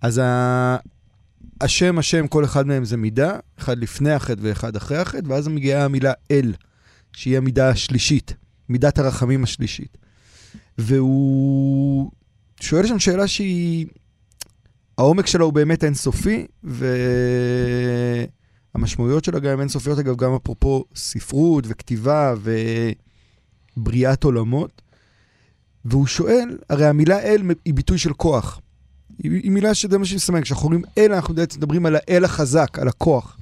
אז 0.02 0.18
ה... 0.18 0.78
השם, 1.62 1.98
השם, 1.98 2.28
כל 2.28 2.46
אחד 2.46 2.68
מהם 2.68 2.86
זה 2.86 2.98
מידה, 2.98 3.36
אחד 3.60 3.78
לפני 3.78 4.12
החטא 4.12 4.40
ואחד 4.42 4.76
אחרי 4.76 4.98
החטא, 4.98 5.28
ואז 5.28 5.48
מגיעה 5.48 5.86
המילה 5.86 6.14
אל, 6.32 6.54
שהיא 7.14 7.38
המידה 7.38 7.70
השלישית, 7.70 8.34
מידת 8.70 9.00
הרחמים 9.00 9.44
השלישית. 9.44 9.98
והוא 10.78 12.12
שואל 12.60 12.88
שם 12.88 13.00
שאלה 13.00 13.28
שהיא, 13.28 13.86
העומק 14.98 15.28
שלה 15.28 15.44
הוא 15.44 15.54
באמת 15.54 15.84
אינסופי, 15.84 16.46
והמשמעויות 18.74 19.24
שלה 19.24 19.40
גם 19.40 19.60
אינסופיות, 19.60 20.00
אגב, 20.00 20.16
גם 20.16 20.34
אפרופו 20.34 20.86
ספרות 20.96 21.64
וכתיבה 21.68 22.34
ובריאת 23.78 24.24
עולמות. 24.24 24.82
והוא 25.86 26.08
שואל, 26.08 26.58
הרי 26.70 26.86
המילה 26.86 27.20
אל 27.20 27.42
היא 27.66 27.74
ביטוי 27.74 27.98
של 27.98 28.14
כוח. 28.14 28.62
היא, 29.24 29.32
היא 29.32 29.52
מילה 29.52 29.74
שזה 29.74 29.98
מה 29.98 30.06
שמסמן, 30.06 30.42
כשאנחנו 30.42 30.66
אומרים 30.66 30.84
אל, 30.98 31.14
אנחנו 31.14 31.34
מדברים 31.34 31.86
על 31.86 31.96
האל 31.96 32.26
החזק, 32.26 32.80
על 32.80 32.88
הכוח. 32.88 33.38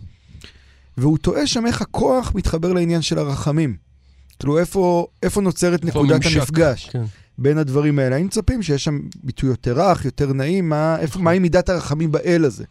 והוא 0.98 1.18
טועה 1.18 1.48
שם 1.48 1.66
איך 1.66 1.82
הכוח 1.82 2.32
מתחבר 2.36 2.74
לעניין 2.74 3.02
של 3.02 3.20
הרחמים. 3.20 3.78
כאילו, 4.40 4.58
איפה, 4.58 5.08
איפה 5.24 5.42
נוצרת 5.42 5.86
איפה 5.86 6.00
נקודת 6.00 6.26
ממשק, 6.26 6.38
המפגש 6.38 6.90
כן. 6.90 7.04
בין 7.42 7.58
הדברים 7.58 8.00
האלה? 8.00 8.16
האם 8.16 8.26
מצפים 8.26 8.64
שיש 8.64 8.84
שם 8.84 9.00
ביטוי 9.24 9.50
יותר 9.50 9.80
רך, 9.80 10.06
יותר 10.06 10.34
נעים? 10.34 10.70
מה, 10.70 11.00
איפה, 11.00 11.20
מהי 11.20 11.40
מידת 11.40 11.70
הרחמים 11.70 12.12
באל 12.12 12.46
הזה? 12.46 12.64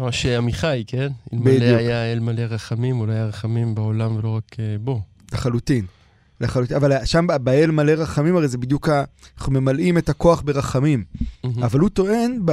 או 0.00 0.12
שעמיחי, 0.12 0.84
כן? 0.86 1.08
אלמלא 1.32 1.64
היה 1.64 2.12
אל 2.12 2.20
מלא 2.20 2.42
רחמים, 2.42 3.00
אולי 3.00 3.14
היה 3.14 3.26
רחמים 3.26 3.74
בעולם 3.74 4.16
ולא 4.16 4.28
רק 4.28 4.56
אה, 4.58 4.76
בו. 4.80 5.00
לחלוטין. 5.32 5.86
לחלוטין, 6.40 6.76
אבל 6.76 7.04
שם 7.04 7.26
באל 7.42 7.70
מלא 7.70 7.92
רחמים, 7.92 8.36
הרי 8.36 8.48
זה 8.48 8.58
בדיוק, 8.58 8.88
ה... 8.88 9.04
אנחנו 9.38 9.52
ממלאים 9.52 9.98
את 9.98 10.08
הכוח 10.08 10.42
ברחמים. 10.42 11.04
Mm-hmm. 11.14 11.48
אבל 11.62 11.80
הוא 11.80 11.88
טוען 11.88 12.40
ב... 12.44 12.52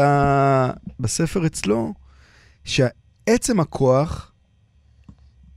בספר 1.00 1.46
אצלו, 1.46 1.94
שעצם 2.64 3.60
הכוח 3.60 4.32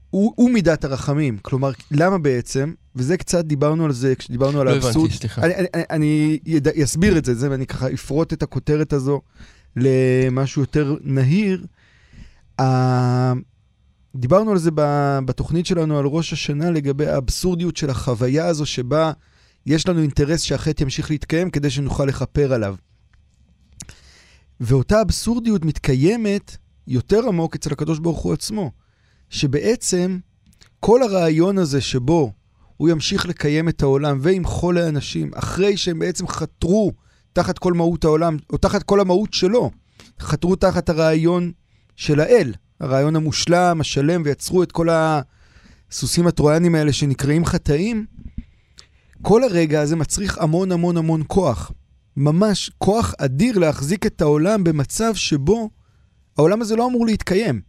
הוא, 0.09 0.33
הוא 0.35 0.51
מידת 0.51 0.83
הרחמים. 0.83 1.37
כלומר, 1.41 1.71
למה 1.91 2.17
בעצם? 2.17 2.73
וזה 2.95 3.17
קצת 3.17 3.45
דיברנו 3.45 3.85
על 3.85 3.91
זה 3.91 4.15
כשדיברנו 4.15 4.61
על 4.61 4.67
האבסורד. 4.67 4.95
לא 4.95 4.99
הבנתי, 5.01 5.17
סליחה. 5.17 5.41
אני, 5.41 5.53
אני, 5.55 5.83
אני 5.89 6.39
יד... 6.45 6.67
אסביר 6.67 7.17
את 7.17 7.25
זה, 7.25 7.35
זה, 7.35 7.51
ואני 7.51 7.67
ככה 7.67 7.87
אפרוט 7.93 8.33
את 8.33 8.43
הכותרת 8.43 8.93
הזו 8.93 9.21
למשהו 9.75 10.61
יותר 10.61 10.95
נהיר. 11.01 11.65
דיברנו 14.15 14.51
על 14.51 14.57
זה 14.57 14.69
בתוכנית 15.25 15.65
שלנו 15.65 15.99
על 15.99 16.05
ראש 16.05 16.33
השנה 16.33 16.71
לגבי 16.71 17.07
האבסורדיות 17.07 17.77
של 17.77 17.89
החוויה 17.89 18.45
הזו 18.45 18.65
שבה 18.65 19.11
יש 19.65 19.87
לנו 19.87 20.01
אינטרס 20.01 20.41
שהחטא 20.41 20.83
ימשיך 20.83 21.11
להתקיים 21.11 21.49
כדי 21.49 21.69
שנוכל 21.69 22.05
לכפר 22.05 22.53
עליו. 22.53 22.75
ואותה 24.59 25.01
אבסורדיות 25.01 25.65
מתקיימת 25.65 26.57
יותר 26.87 27.27
עמוק 27.27 27.55
אצל 27.55 27.73
הקדוש 27.73 27.99
ברוך 27.99 28.19
הוא 28.19 28.33
עצמו, 28.33 28.71
שבעצם 29.29 30.17
כל 30.79 31.03
הרעיון 31.03 31.57
הזה 31.57 31.81
שבו 31.81 32.33
הוא 32.77 32.89
ימשיך 32.89 33.25
לקיים 33.25 33.69
את 33.69 33.81
העולם 33.83 34.17
וימחול 34.21 34.79
לאנשים 34.79 35.31
אחרי 35.35 35.77
שהם 35.77 35.99
בעצם 35.99 36.27
חתרו 36.27 36.91
תחת 37.33 37.57
כל 37.57 37.73
מהות 37.73 38.03
העולם, 38.03 38.37
או 38.49 38.57
תחת 38.57 38.83
כל 38.83 38.99
המהות 38.99 39.33
שלו, 39.33 39.71
חתרו 40.19 40.55
תחת 40.55 40.89
הרעיון 40.89 41.51
של 41.95 42.19
האל, 42.19 42.53
הרעיון 42.79 43.15
המושלם, 43.15 43.81
השלם, 43.81 44.21
ויצרו 44.25 44.63
את 44.63 44.71
כל 44.71 44.87
הסוסים 44.91 46.27
הטרויאנים 46.27 46.75
האלה 46.75 46.93
שנקראים 46.93 47.45
חטאים, 47.45 48.05
כל 49.21 49.43
הרגע 49.43 49.81
הזה 49.81 49.95
מצריך 49.95 50.37
המון 50.37 50.71
המון 50.71 50.97
המון 50.97 51.23
כוח. 51.27 51.71
ממש 52.17 52.71
כוח 52.77 53.13
אדיר 53.17 53.59
להחזיק 53.59 54.05
את 54.05 54.21
העולם 54.21 54.63
במצב 54.63 55.15
שבו 55.15 55.69
העולם 56.37 56.61
הזה 56.61 56.75
לא 56.75 56.87
אמור 56.87 57.05
להתקיים. 57.05 57.61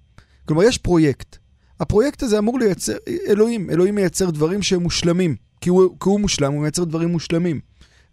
כלומר, 0.44 0.62
יש 0.62 0.78
פרויקט. 0.78 1.38
הפרויקט 1.80 2.22
הזה 2.22 2.38
אמור 2.38 2.58
לייצר, 2.58 2.92
אלוהים, 3.28 3.70
אלוהים 3.70 3.94
מייצר 3.94 4.30
דברים 4.30 4.62
שהם 4.62 4.82
מושלמים. 4.82 5.36
כי 5.60 5.70
הוא, 5.70 5.96
כי 6.00 6.08
הוא 6.08 6.20
מושלם, 6.20 6.52
הוא 6.52 6.62
מייצר 6.62 6.84
דברים 6.84 7.08
מושלמים. 7.08 7.60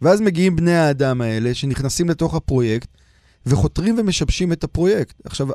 ואז 0.02 0.22
מגיעים 0.22 0.56
בני 0.56 0.76
האדם 0.76 1.22
האלה 1.22 1.54
שנכנסים 1.54 2.10
לתוך 2.10 2.36
הפרויקט 2.36 2.90
וחותרים 3.46 3.96
ומשבשים 3.98 4.52
את 4.54 4.64
הפרויקט. 4.64 5.22
עכשיו, 5.26 5.48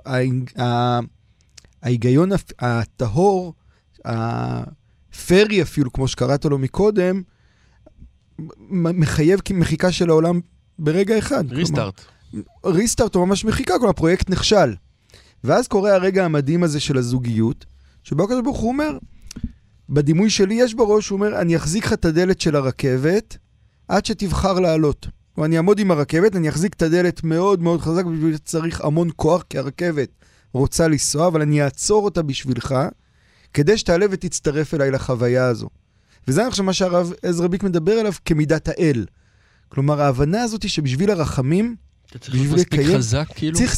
ההיגיון 1.83 2.31
הטהור, 2.59 3.55
הפרי 4.05 5.63
אפילו, 5.63 5.93
כמו 5.93 6.09
שקראת 6.09 6.45
לו 6.45 6.59
מקודם, 6.59 7.23
מחייב 8.71 9.41
מחיקה 9.55 9.93
של 9.93 10.11
העולם 10.11 10.41
ברגע 10.79 11.19
אחד. 11.19 11.53
ריסטארט. 11.53 12.01
ריסטארט 12.65 13.15
הוא 13.15 13.27
ממש 13.27 13.45
מחיקה, 13.45 13.75
כלומר 13.75 13.91
הפרויקט 13.91 14.31
נכשל. 14.31 14.75
ואז 15.45 15.69
קורה 15.69 15.95
הרגע 15.95 16.25
המדהים 16.25 16.63
הזה 16.63 16.81
של 16.81 16.99
הזוגיות, 16.99 17.67
שבו 18.09 18.25
הקדוש 18.25 18.43
ברוך 18.43 18.59
הוא 18.59 18.69
אומר, 18.69 18.99
בדימוי 19.89 20.31
שלי 20.31 20.55
יש 20.55 20.75
בראש, 20.75 21.09
הוא 21.09 21.17
אומר, 21.17 21.41
אני 21.41 21.57
אחזיק 21.57 21.85
לך 21.85 21.93
את 21.93 22.05
הדלת 22.05 22.41
של 22.41 22.57
הרכבת 22.57 23.37
עד 23.89 24.07
שתבחר 24.07 24.61
לעלות. 24.61 25.07
או 25.39 25.45
אני 25.45 25.57
אעמוד 25.57 25.79
עם 25.79 25.91
הרכבת, 25.91 26.37
אני 26.37 26.49
אחזיק 26.49 26.75
את 26.75 26.83
הדלת 26.83 27.25
מאוד 27.25 27.63
מאוד 27.63 27.81
חזק, 27.81 28.05
בשביל 28.05 28.33
זה 28.33 28.39
צריך 28.39 28.81
המון 28.81 29.09
כוח, 29.17 29.43
כי 29.51 29.59
הרכבת 29.59 30.09
רוצה 30.53 30.89
לנסוע, 30.89 31.27
אבל 31.27 31.43
אני 31.43 31.63
אעצור 31.63 32.05
אותה 32.05 32.23
בשבילך, 32.23 32.75
כדי 33.55 33.79
שתעלה 33.79 34.07
ותצטרף 34.11 34.75
אליי 34.75 34.91
לחוויה 34.91 35.47
הזו. 35.47 35.69
וזה 36.29 36.47
עכשיו 36.47 36.65
מה 36.65 36.73
שהרב 36.73 37.13
עזרא 37.23 37.47
ביק 37.47 37.63
מדבר 37.63 37.93
עליו 37.93 38.13
כמידת 38.25 38.69
האל. 38.69 39.07
כלומר, 39.69 40.01
ההבנה 40.03 40.43
הזאת 40.43 40.63
היא 40.63 40.71
שבשביל 40.71 41.11
הרחמים, 41.11 41.77
בשביל 42.15 42.61
לקיים, 42.61 42.99
חזק, 42.99 43.27
כאילו? 43.35 43.59
צריך... 43.59 43.77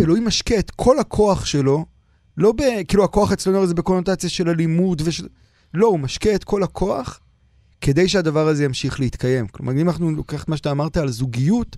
אלוהים 0.00 0.26
משקה 0.26 0.58
את 0.58 0.70
כל 0.70 0.98
הכוח 0.98 1.44
שלו, 1.44 1.84
לא 2.36 2.52
ב... 2.52 2.62
כאילו 2.88 3.04
הכוח 3.04 3.32
אצלנו 3.32 3.66
זה 3.66 3.74
בקונוטציה 3.74 4.30
של 4.30 4.48
אלימות 4.48 5.02
ושל... 5.04 5.26
לא, 5.74 5.86
הוא 5.86 5.98
משקה 5.98 6.34
את 6.34 6.44
כל 6.44 6.62
הכוח 6.62 7.20
כדי 7.80 8.08
שהדבר 8.08 8.48
הזה 8.48 8.64
ימשיך 8.64 9.00
להתקיים. 9.00 9.46
כלומר, 9.46 9.72
אם 9.72 9.88
אנחנו 9.88 10.10
לוקח 10.10 10.42
את 10.42 10.48
מה 10.48 10.56
שאתה 10.56 10.70
אמרת 10.70 10.96
על 10.96 11.08
זוגיות, 11.08 11.76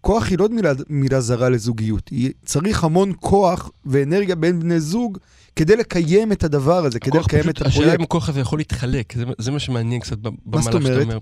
כוח 0.00 0.28
היא 0.30 0.38
לא 0.38 0.48
מילה, 0.48 0.72
מילה 0.88 1.20
זרה 1.20 1.48
לזוגיות. 1.48 2.08
היא 2.08 2.30
צריך 2.44 2.84
המון 2.84 3.12
כוח 3.20 3.70
ואנרגיה 3.84 4.36
בין 4.36 4.60
בני 4.60 4.80
זוג 4.80 5.18
כדי 5.56 5.76
לקיים 5.76 6.32
את 6.32 6.44
הדבר 6.44 6.84
הזה, 6.84 7.00
כדי 7.00 7.18
לקיים 7.18 7.42
פשוט, 7.42 7.56
את 7.56 7.60
הפרויקט. 7.60 7.78
השאלה 7.78 7.94
אם 7.94 8.02
הכוח 8.02 8.28
הזה 8.28 8.40
יכול 8.40 8.58
להתחלק, 8.58 9.16
זה, 9.16 9.24
זה 9.38 9.50
מה 9.50 9.58
שמעניין 9.58 10.00
קצת 10.00 10.18
במהלך 10.18 10.64
שאתה? 10.64 11.02
אומר. 11.02 11.18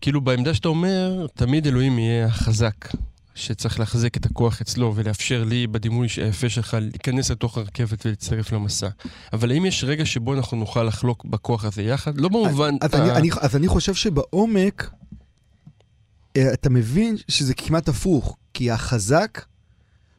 כאילו 0.00 0.20
בעמדה 0.20 0.54
שאתה 0.54 0.68
אומר, 0.68 1.26
תמיד 1.34 1.66
אלוהים 1.66 1.98
יהיה 1.98 2.26
החזק, 2.26 2.88
שצריך 3.38 3.80
להחזק 3.80 4.16
את 4.16 4.26
הכוח 4.26 4.60
אצלו 4.60 4.92
ולאפשר 4.96 5.44
לי 5.44 5.66
בדימוי 5.66 6.08
היפה 6.16 6.48
שלך 6.48 6.76
להיכנס 6.80 7.30
לתוך 7.30 7.58
הרכבת 7.58 8.06
ולהצטרף 8.06 8.52
למסע. 8.52 8.88
אבל 9.32 9.50
האם 9.50 9.66
יש 9.66 9.84
רגע 9.84 10.06
שבו 10.06 10.34
אנחנו 10.34 10.56
נוכל 10.56 10.82
לחלוק 10.84 11.24
בכוח 11.24 11.64
הזה 11.64 11.82
יחד? 11.82 12.20
לא 12.20 12.28
במובן... 12.28 12.74
אז, 12.80 12.94
ה- 12.94 12.96
אני, 13.02 13.10
אני, 13.10 13.28
אז 13.40 13.56
אני 13.56 13.68
חושב 13.68 13.94
שבעומק, 13.94 14.90
אה, 16.36 16.52
אתה 16.52 16.70
מבין 16.70 17.16
שזה 17.28 17.54
כמעט 17.54 17.88
הפוך, 17.88 18.36
כי 18.54 18.70
החזק 18.70 19.44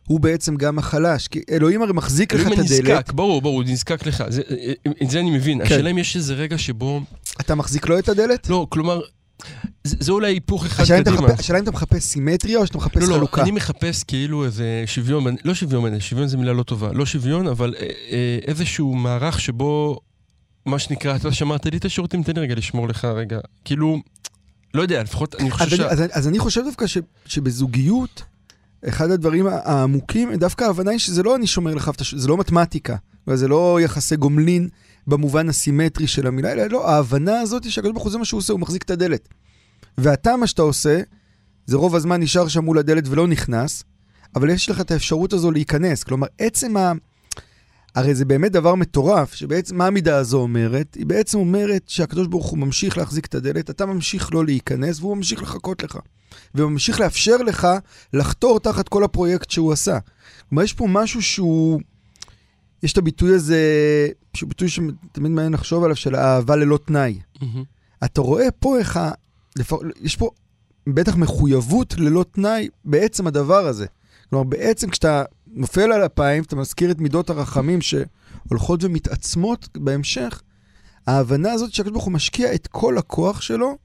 הוא 0.08 0.20
בעצם 0.20 0.56
גם 0.56 0.80
החלש. 0.80 1.28
כי 1.28 1.42
אלוהים 1.50 1.82
הרי 1.82 1.94
מחזיק 1.94 2.34
לך 2.34 2.40
אלוהים 2.42 2.54
את 2.54 2.66
הדלת, 2.66 2.90
הנזקק, 2.90 3.12
ברור, 3.14 3.42
ברור, 3.42 3.56
הוא 3.56 3.64
נזקק 3.64 4.06
לך. 4.06 4.24
זה- 4.30 4.42
את 5.04 5.10
זה 5.10 5.20
אני 5.20 5.32
מבין. 5.32 5.58
כן. 5.60 5.66
השאלה 5.66 5.90
אם 5.92 5.98
יש 5.98 6.16
איזה 6.16 6.34
רגע 6.34 6.58
שבו... 6.58 7.02
אתה 7.42 7.56
מחזיק 7.56 7.88
לו 7.88 8.00
את 8.00 8.10
הדלת? 8.10 8.50
לא, 8.50 8.68
כלומר, 8.70 9.02
זה 9.84 9.96
זה 10.00 10.12
אולי 10.12 10.32
היפוך 10.32 10.66
אחד 10.66 10.84
השאלה 10.84 11.04
קדימה. 11.04 11.22
מחפש- 11.22 11.40
השאלה 11.40 11.60
אם 11.60 11.64
אתה 11.64 11.72
מחפש 11.72 12.04
סימטריה 12.04 12.58
או 12.60 12.68
שאתה 12.68 12.78
מחפש 12.78 13.02
לא, 13.04 13.08
לא, 13.10 13.14
חלוקה. 13.16 13.42
אני 13.42 13.52
מחפש 13.52 14.04
כאילו 14.04 14.46
איזה 14.46 14.84
שוויון, 14.86 15.36
לא 15.46 15.54
שוויון, 15.54 16.00
שוויון 16.00 16.28
זו 16.28 16.38
מילה 16.38 16.54
לא 16.54 16.64
טובה, 16.64 16.92
לא 16.94 17.06
שוויון, 17.06 17.48
אבל 17.48 17.76
אה, 17.80 17.86
אה, 18.12 18.40
איזשהו 18.48 18.94
מערך 18.96 19.40
שבו, 19.42 20.00
מה 20.66 20.80
שנקרא, 20.80 21.16
אתה 21.16 21.32
שמרת 21.32 21.66
לי 21.66 21.78
את 21.78 21.86
השירותים, 21.86 22.24
תן 22.24 22.34
לי 22.36 22.42
רגע 22.42 22.56
לשמור 22.56 22.88
לך 22.88 23.06
רגע, 23.06 23.40
כאילו, 23.66 24.02
לא 24.74 24.82
יודע, 24.82 25.04
לפחות 25.04 25.36
אני 25.36 25.52
חושב 25.52 25.66
אז, 25.66 25.72
ש... 25.78 25.80
אני, 25.80 25.90
אז, 25.90 26.04
אז 26.12 26.28
אני 26.28 26.40
חושב 26.40 26.62
דווקא 26.66 26.88
ש, 26.88 26.98
שבזוגיות, 27.26 28.24
אחד 28.90 29.12
הדברים 29.12 29.48
העמוקים, 29.48 30.36
דווקא 30.36 30.64
ההבנה 30.64 30.92
היא 30.92 31.00
שזה 31.00 31.24
לא 31.24 31.36
אני 31.36 31.48
שומר 31.48 31.74
לך, 31.74 31.92
זה 32.16 32.28
לא 32.28 32.38
מתמטיקה, 32.38 32.96
זה 33.36 33.48
לא 33.48 33.80
יחסי 33.82 34.16
גומלין 34.16 34.70
במובן 35.08 35.50
הסימטרי 35.50 36.08
של 36.08 36.28
המילה, 36.28 36.52
אלא 36.52 36.66
לא, 36.66 36.90
ההבנה 36.90 37.40
הזאת 37.40 37.64
היא 37.64 37.72
שהקדוש 37.72 37.92
ברוך 37.92 38.04
הוא 38.04 38.12
זה 38.12 38.18
מה 38.18 38.26
שהוא 38.26 38.38
עושה, 38.38 38.54
הוא 38.54 38.60
מחזיק 38.60 38.84
את 38.84 38.92
הדלת. 38.92 39.30
ואתה, 39.98 40.38
מה 40.38 40.48
שאתה 40.48 40.62
עושה, 40.62 41.02
זה 41.66 41.78
רוב 41.78 41.96
הזמן 41.96 42.22
נשאר 42.22 42.48
שם 42.48 42.64
מול 42.64 42.78
הדלת 42.78 43.04
ולא 43.08 43.28
נכנס, 43.28 43.84
אבל 44.36 44.50
יש 44.50 44.70
לך 44.70 44.82
את 44.82 44.92
האפשרות 44.92 45.34
הזו 45.34 45.52
להיכנס. 45.52 46.04
כלומר, 46.04 46.28
עצם 46.38 46.78
ה... 46.78 46.94
הרי 47.96 48.16
זה 48.16 48.26
באמת 48.26 48.52
דבר 48.52 48.76
מטורף, 48.76 49.34
שבעצם 49.34 49.78
מה 49.78 49.88
המידה 49.88 50.18
הזו 50.18 50.38
אומרת? 50.38 50.96
היא 50.96 51.06
בעצם 51.06 51.38
אומרת 51.38 51.84
שהקדוש 51.88 52.28
ברוך 52.28 52.48
הוא 52.48 52.60
ממשיך 52.60 52.98
להחזיק 52.98 53.26
את 53.26 53.36
הדלת, 53.36 53.70
אתה 53.70 53.86
ממשיך 53.86 54.34
לא 54.34 54.46
להיכנס, 54.46 55.00
והוא 55.00 55.18
ממשיך 55.18 55.42
לחכות 55.42 55.84
לך. 55.84 55.98
והוא 56.56 56.72
ממשיך 56.72 57.00
לאפשר 57.00 57.38
לך 57.38 57.68
לחתור 58.14 58.60
תחת 58.60 58.90
כל 58.90 59.04
הפרויקט 59.04 59.50
שהוא 59.50 59.72
עשה. 59.72 59.98
כלומר, 60.50 60.64
יש 60.64 60.74
פה 60.74 60.88
משהו 60.88 61.22
שהוא... 61.22 61.80
יש 62.84 62.94
את 62.94 62.98
הביטוי 62.98 63.36
הזה, 63.36 63.60
שהוא 64.34 64.50
ביטוי 64.50 64.70
שתמיד 64.70 65.32
מעניין 65.32 65.54
לחשוב 65.54 65.84
עליו, 65.84 65.96
של 65.96 66.16
אהבה 66.16 66.56
ללא 66.56 66.80
תנאי. 66.86 67.20
מהמם. 67.42 67.64
אתה 68.04 68.22
רואה 68.22 68.52
פה 68.52 68.78
איך 68.78 68.98
ה... 68.98 69.12
לפ... 69.56 69.72
יש 70.02 70.16
פה 70.16 70.30
בטח 70.88 71.16
מחויבות 71.16 71.94
ללא 71.98 72.26
תנאי 72.32 72.68
בעצם 72.86 73.28
הדבר 73.28 73.68
הזה. 73.68 73.86
כלומר, 74.30 74.44
בעצם 74.44 74.90
כשאתה 74.90 75.24
נופל 75.48 75.92
על 75.92 76.06
אפיים, 76.06 76.44
אתה 76.44 76.56
מזכיר 76.56 76.92
את 76.92 77.00
מידות 77.00 77.30
הרחמים 77.30 77.80
שהולכות 77.82 78.84
ומתעצמות 78.84 79.78
בהמשך, 79.78 80.42
ההבנה 81.08 81.52
הזאת 81.52 81.74
שהקדוש 81.74 81.92
ברוך 81.94 82.06
הוא 82.06 82.14
משקיע 82.14 82.54
את 82.54 82.68
כל 82.68 82.98
הכוח 82.98 83.42
שלו 83.42 83.78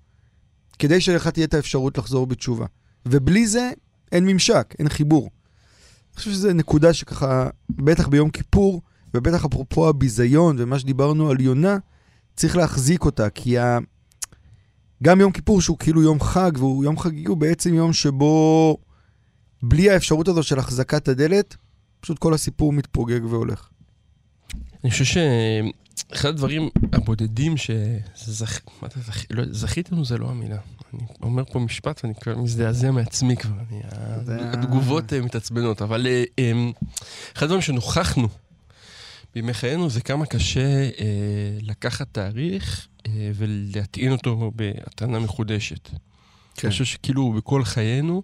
כדי 0.79 1.01
שלך 1.01 1.29
תהיה 1.29 1.47
את 1.47 1.55
האפשרות 1.55 1.99
לחזור 1.99 2.27
בתשובה. 2.27 2.67
ובלי 3.07 3.47
זה 3.47 3.71
אין 4.13 4.27
ממשק, 4.27 4.75
אין 4.79 4.89
חיבור. 4.89 5.31
אני 6.15 6.19
חושב 6.19 6.31
שזו 6.31 6.53
נקודה 6.53 6.93
שככה, 6.93 7.49
בטח 7.71 8.09
ביום 8.09 8.31
כיפור, 8.31 8.83
ובטח 9.15 9.45
אפרופו 9.45 9.89
הביזיון 9.89 10.57
ומה 10.59 10.79
שדיברנו 10.79 11.31
על 11.31 11.41
יונה, 11.41 11.77
צריך 12.37 12.57
להחזיק 12.57 13.05
אותה, 13.05 13.31
כי 13.31 13.59
ה... 13.59 13.79
גם 15.03 15.21
יום 15.21 15.33
כיפור 15.33 15.61
שהוא 15.61 15.79
כאילו 15.79 16.03
יום 16.03 16.21
חג, 16.21 16.51
והוא 16.55 16.85
יום 16.85 16.99
חגיגי, 16.99 17.29
הוא 17.29 17.37
בעצם 17.37 17.75
יום 17.75 17.93
שבו 17.93 18.77
בלי 19.63 19.91
האפשרות 19.91 20.29
הזו 20.29 20.43
של 20.43 20.59
החזקת 20.59 21.09
הדלת, 21.09 21.57
פשוט 22.01 22.19
כל 22.19 22.35
הסיפור 22.35 22.73
מתפוגג 22.73 23.25
והולך. 23.25 23.69
אני 24.85 24.91
חושב 24.91 25.05
שאחד 25.05 26.29
הדברים 26.29 26.69
הבודדים 26.93 27.57
שזכ... 27.57 28.61
מה 28.83 28.89
זה 28.95 29.01
זכ... 29.03 29.25
לא, 29.31 29.45
זכיתנו 29.51 30.05
זה 30.05 30.19
לא 30.19 30.31
המילה. 30.31 30.59
אני 31.01 31.07
אומר 31.23 31.45
פה 31.45 31.59
משפט 31.59 32.01
ואני 32.05 32.15
כבר 32.15 32.37
מזדעזע 32.39 32.91
מעצמי 32.91 33.37
כבר. 33.37 33.53
אני... 33.71 33.81
זה- 34.25 34.51
התגובות 34.53 35.13
אה, 35.13 35.21
מתעצבנות, 35.21 35.83
אבל 35.83 36.07
אה, 36.07 36.25
אה, 36.39 36.53
אחד 37.37 37.43
הדברים 37.43 37.63
שנוכחנו 37.63 38.29
בימי 39.35 39.55
חיינו 39.55 39.91
זה 39.91 40.01
כמה 40.01 40.27
קשה 40.27 40.61
אה, 40.83 40.89
לקחת 41.63 42.07
תאריך 42.13 42.89
אה, 43.07 43.31
ולהטעין 43.35 44.13
אותו 44.13 44.53
בהטענה 44.55 45.19
מחודשת. 45.19 45.89
כן. 45.89 46.67
אני 46.67 46.71
חושב 46.73 46.85
שכאילו 46.85 47.33
בכל 47.33 47.65
חיינו 47.65 48.23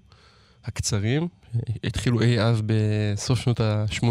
הקצרים, 0.65 1.23
אה, 1.55 1.61
התחילו 1.85 2.21
אי 2.23 2.41
אז 2.41 2.63
בסוף 2.67 3.41
שנות 3.41 3.61
ה-80, 3.61 4.05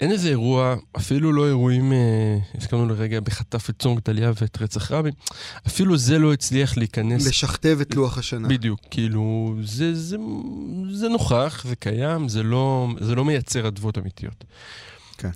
אין 0.00 0.12
איזה 0.12 0.28
אירוע, 0.28 0.76
אפילו 0.96 1.32
לא 1.32 1.46
אירועים, 1.46 1.92
אה, 1.92 2.38
הזכרנו 2.54 2.88
לרגע 2.88 3.20
בחטף 3.20 3.70
את 3.70 3.74
צום 3.78 3.96
גדליה 3.96 4.32
ואת 4.40 4.62
רצח 4.62 4.92
רבין, 4.92 5.12
אפילו 5.66 5.96
זה 5.96 6.18
לא 6.18 6.32
הצליח 6.32 6.76
להיכנס 6.76 7.26
לשכתב 7.26 7.78
את 7.80 7.94
לוח 7.94 8.18
השנה. 8.18 8.48
בדיוק, 8.48 8.80
כאילו, 8.90 9.54
זה, 9.62 9.94
זה, 9.94 10.16
זה 10.92 11.08
נוכח, 11.08 11.64
זה 11.68 11.76
קיים, 11.76 12.28
זה 12.28 12.42
לא, 12.42 12.88
זה 13.00 13.14
לא 13.14 13.24
מייצר 13.24 13.68
אדוות 13.68 13.98
אמיתיות. 13.98 14.44
כן. 15.18 15.30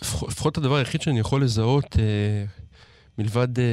ולפחות 0.00 0.58
הדבר 0.58 0.76
היחיד 0.76 1.00
שאני 1.02 1.20
יכול 1.20 1.44
לזהות, 1.44 1.96
אה, 1.98 2.44
מלבד 3.18 3.58
אה, 3.58 3.64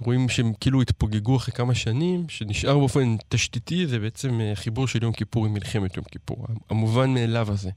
אירועים 0.00 0.28
שהם 0.28 0.52
כאילו 0.60 0.82
התפוגגו 0.82 1.36
אחרי 1.36 1.54
כמה 1.54 1.74
שנים, 1.74 2.24
שנשאר 2.28 2.78
באופן 2.78 3.16
תשתיתי, 3.28 3.86
זה 3.86 3.98
בעצם 3.98 4.40
אה, 4.40 4.52
חיבור 4.54 4.86
של 4.88 5.02
יום 5.02 5.12
כיפור 5.12 5.46
עם 5.46 5.54
מלחמת 5.54 5.96
יום 5.96 6.04
כיפור, 6.12 6.46
המובן 6.70 7.14
מאליו 7.14 7.50
הזה. 7.50 7.70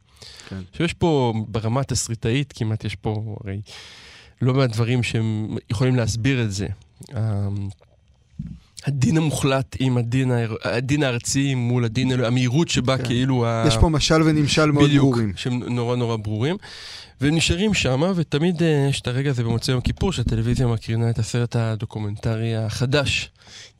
כן. 0.49 0.57
עכשיו 0.71 0.85
יש 0.85 0.93
פה, 0.93 1.33
ברמה 1.47 1.81
התסריטאית 1.81 2.53
כמעט, 2.55 2.83
יש 2.85 2.95
פה 2.95 3.35
הרי 3.43 3.61
לא 4.41 4.53
מעט 4.53 4.69
דברים 4.69 5.03
שהם 5.03 5.57
יכולים 5.69 5.95
להסביר 5.95 6.43
את 6.43 6.51
זה. 6.51 6.67
ה- 7.15 7.47
הדין 8.85 9.17
המוחלט 9.17 9.75
עם 9.79 9.97
הדין, 9.97 10.31
האר- 10.31 10.55
הדין 10.63 11.03
הארצי 11.03 11.55
מול 11.55 11.85
הדין, 11.85 12.11
המהירות 12.23 12.69
שבה 12.69 12.97
כן. 12.97 13.05
כאילו... 13.05 13.45
ה- 13.45 13.63
יש 13.67 13.77
פה 13.77 13.89
משל 13.89 14.21
ונמשל 14.21 14.71
מאוד 14.71 14.85
בדיוק, 14.85 15.03
ברורים. 15.15 15.33
שהם 15.35 15.53
נורא 15.63 15.95
נורא 15.95 16.15
ברורים. 16.17 16.55
והם 17.21 17.35
נשארים 17.35 17.73
שמה, 17.73 18.11
ותמיד 18.15 18.63
אה, 18.63 18.87
יש 18.89 19.01
את 19.01 19.07
הרגע 19.07 19.29
הזה 19.29 19.43
במוצאי 19.43 19.73
יום 19.73 19.81
כיפור, 19.81 20.11
שהטלוויזיה 20.13 20.67
מקרינה 20.67 21.09
את 21.09 21.19
הסרט 21.19 21.55
הדוקומנטרי 21.55 22.55
החדש, 22.55 23.29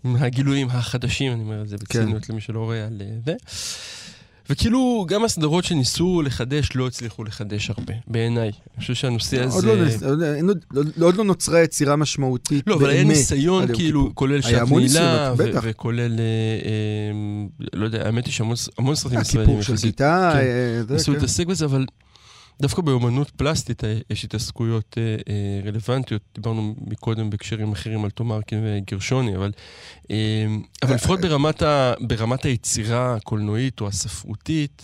עם 0.04 0.16
הגילויים 0.16 0.68
החדשים, 0.72 1.32
אני 1.34 1.42
אומר 1.42 1.62
את 1.62 1.68
זה 1.70 1.76
בציניות 1.78 2.30
למי 2.30 2.42
שלא 2.42 2.60
רואה 2.60 2.86
על 2.86 3.02
אה, 3.02 3.06
זה. 3.26 3.34
וכאילו, 4.50 5.06
גם 5.10 5.24
הסדרות 5.24 5.64
שניסו 5.64 6.22
לחדש 6.22 6.70
לא 6.76 6.88
הצליחו 6.88 7.24
לחדש 7.24 7.70
הרבה, 7.70 7.94
בעיניי. 8.08 8.48
אני 8.48 8.82
חושב 8.82 8.94
שהנושא 8.94 9.44
הזה... 9.44 9.56
עוד 9.56 9.66
לא 9.66 9.72
עוד 10.10 10.54
לא- 10.72 10.84
עוד- 11.06 11.16
לא 11.16 11.24
נוצרה 11.24 11.62
יצירה 11.62 11.96
משמעותית 11.96 12.64
לא, 12.68 12.76
אבל 12.76 12.90
היה 12.90 13.04
באמת 13.04 13.18
ניסיון, 13.18 13.74
כאילו. 13.74 14.12
כולל 14.16 14.42
שעת 14.42 14.72
נעילה, 14.72 15.36
בטח. 15.36 15.62
וכולל, 15.64 16.20
אה, 16.20 17.12
לא 17.74 17.86
יודע, 17.86 18.06
האמת 18.06 18.26
היא 18.26 18.34
שהמון 18.34 18.56
המון 18.78 18.96
סרטים 18.96 19.22
ישראלים 19.22 19.58
הקיפור 19.58 19.78
של 19.78 19.88
גיטה, 19.88 20.32
כן. 20.34 20.94
ניסו 20.94 21.06
כן. 21.06 21.12
להתעסק 21.12 21.46
בזה, 21.46 21.66
אבל 21.66 21.86
דווקא 22.62 22.82
באומנות 22.82 23.30
פלסטית 23.30 23.84
אה, 23.84 24.00
יש 24.10 24.26
התעסקויות 24.26 24.98
אה, 24.98 25.16
אה, 25.30 25.70
רלוונטיות. 25.70 26.22
דיברנו 26.36 26.76
מקודם 26.88 27.30
בהקשרים 27.30 27.72
אחרים 27.72 28.04
על 28.04 28.10
תום 28.10 28.32
ארקין 28.32 28.60
וגרשוני, 28.64 29.36
אבל, 29.36 29.52
אה, 30.12 30.46
אבל 30.84 30.96
לפחות 30.96 31.22
ברמת, 31.22 31.62
ה, 31.62 31.94
ברמת 32.02 32.46
היצירה 32.46 33.16
הקולנועית 33.16 33.82
או 33.82 33.88
הספרותית, 33.88 34.84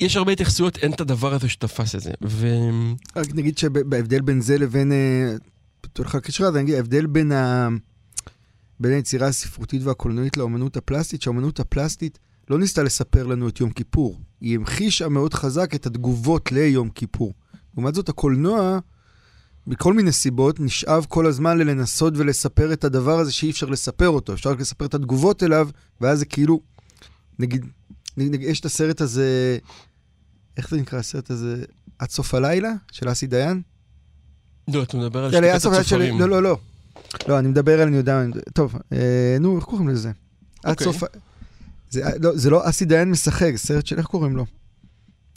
יש 0.00 0.16
הרבה 0.16 0.32
התייחסויות, 0.32 0.76
אין 0.76 0.92
את 0.92 1.00
הדבר 1.00 1.34
הזה 1.34 1.48
שתפס 1.48 1.94
את 1.94 2.00
זה. 2.00 2.10
ו... 2.24 2.48
רק 3.16 3.34
נגיד 3.34 3.58
שבהבדל 3.58 4.20
בין 4.20 4.40
זה 4.40 4.58
לבין, 4.58 4.92
אה, 4.92 5.34
פתאום 5.80 6.06
לך 6.06 6.16
קשרה, 6.16 6.50
ההבדל 6.74 7.06
בין, 7.06 7.32
ה... 7.32 7.68
בין 8.80 8.92
היצירה 8.92 9.26
הספרותית 9.26 9.82
והקולנועית 9.82 10.36
לאמנות 10.36 10.76
הפלסטית, 10.76 11.22
שהאמנות 11.22 11.60
הפלסטית 11.60 12.18
לא 12.50 12.58
ניסתה 12.58 12.82
לספר 12.82 13.26
לנו 13.26 13.48
את 13.48 13.60
יום 13.60 13.70
כיפור, 13.70 14.20
היא 14.40 14.54
המחישה 14.56 15.08
מאוד 15.08 15.34
חזק 15.34 15.74
את 15.74 15.86
התגובות 15.86 16.52
ליום 16.52 16.88
כיפור. 16.90 17.34
לעומת 17.74 17.94
זאת, 17.94 18.08
הקולנוע, 18.08 18.78
מכל 19.66 19.92
מיני 19.94 20.12
סיבות, 20.12 20.60
נשאב 20.60 21.06
כל 21.08 21.26
הזמן 21.26 21.58
ללנסות 21.58 22.14
ולספר 22.16 22.72
את 22.72 22.84
הדבר 22.84 23.18
הזה 23.18 23.32
שאי 23.32 23.50
אפשר 23.50 23.66
לספר 23.66 24.08
אותו. 24.08 24.32
אפשר 24.32 24.50
רק 24.50 24.60
לספר 24.60 24.84
את 24.86 24.94
התגובות 24.94 25.42
אליו, 25.42 25.68
ואז 26.00 26.18
זה 26.18 26.24
כאילו, 26.24 26.60
נגיד, 27.38 27.66
נגיד, 28.16 28.42
יש 28.42 28.60
את 28.60 28.64
הסרט 28.64 29.00
הזה, 29.00 29.58
איך 30.56 30.70
זה 30.70 30.76
נקרא 30.76 30.98
הסרט 30.98 31.30
הזה? 31.30 31.64
עד 31.98 32.10
סוף 32.10 32.34
הלילה, 32.34 32.72
של 32.92 33.12
אסי 33.12 33.26
דיין? 33.26 33.62
לא, 34.68 34.82
אתה 34.82 34.96
מדבר 34.96 35.24
על 35.24 35.30
של 35.30 35.36
שתיקת 35.36 35.54
אסף, 35.56 35.70
של- 35.72 35.74
הצופרים. 35.80 36.20
לא, 36.20 36.28
לא, 36.28 36.42
לא. 36.42 36.58
לא, 37.28 37.38
אני 37.38 37.48
מדבר 37.48 37.80
על, 37.80 37.88
אני 37.88 37.96
יודע, 37.96 38.22
טוב, 38.52 38.74
אה, 38.92 39.36
נו, 39.40 39.56
איך 39.56 39.64
קוראים 39.64 39.88
לזה? 39.88 40.10
עד 40.64 40.70
אוקיי. 40.70 40.84
סוף... 40.84 41.02
זה 41.92 42.02
לא, 42.20 42.36
זה 42.36 42.50
לא 42.50 42.68
אסי 42.68 42.84
דיין 42.84 43.10
משחק, 43.10 43.52
סרט 43.56 43.86
של 43.86 43.98
איך 43.98 44.06
קוראים 44.06 44.36
לו? 44.36 44.46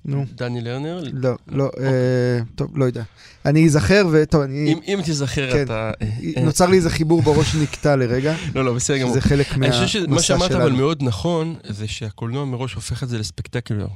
נו, 0.06 0.26
דני 0.36 0.62
לרנר? 0.62 1.04
לא, 1.14 1.36
לא, 1.48 1.70
אה, 1.80 2.40
טוב, 2.56 2.78
לא 2.78 2.86
יודע. 2.86 3.04
אני 3.46 3.66
אזכר, 3.66 4.08
וטוב, 4.12 4.42
אני... 4.42 4.74
אם 4.74 4.80
אם 4.88 5.00
תיזכר 5.06 5.52
כן. 5.52 5.64
אתה... 5.64 5.92
אה, 6.02 6.08
אה, 6.38 6.44
נוצר 6.44 6.66
לי 6.66 6.78
איזה 6.78 6.90
חיבור 6.90 7.22
בראש 7.22 7.52
שנקטע 7.52 7.96
לרגע, 7.96 8.36
לא, 8.56 8.66
לא, 8.66 8.74
בסדר 8.74 8.98
גמור. 8.98 9.12
שזה 9.12 9.22
חלק 9.22 9.54
אני 9.54 9.72
חושב 9.72 9.88
שמה 9.88 10.08
מהמסע 10.08 10.24
שאמרת 10.24 10.52
אבל 10.52 10.62
שלנו. 10.62 10.78
מאוד 10.78 11.04
נכון, 11.04 11.56
זה 11.70 11.88
שהקולנוע 11.88 12.46
מראש 12.46 12.74
הופך 12.74 13.04
את 13.04 13.10
זה 13.10 13.18
לספקטקולר. 13.18 13.88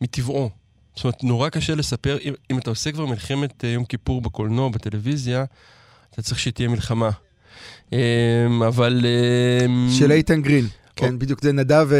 מטבעו. 0.00 0.50
זאת 0.96 1.04
אומרת, 1.04 1.24
נורא 1.24 1.48
קשה 1.48 1.74
לספר, 1.74 2.18
אם, 2.24 2.32
אם 2.50 2.58
אתה 2.58 2.70
עושה 2.70 2.92
כבר 2.92 3.06
מלחמת 3.06 3.64
יום 3.64 3.84
כיפור 3.84 4.20
בקולנוע, 4.20 4.68
בטלוויזיה, 4.68 5.44
אתה 6.10 6.22
צריך 6.22 6.38
שתהיה 6.40 6.68
מלחמה. 6.68 7.10
אבל... 8.68 9.06
של 9.98 10.12
איתן 10.12 10.42
גרין. 10.42 10.66
או- 11.00 11.06
כן, 11.06 11.18
בדיוק, 11.18 11.42
זה 11.42 11.52
נדב 11.52 11.88
אה, 11.92 11.98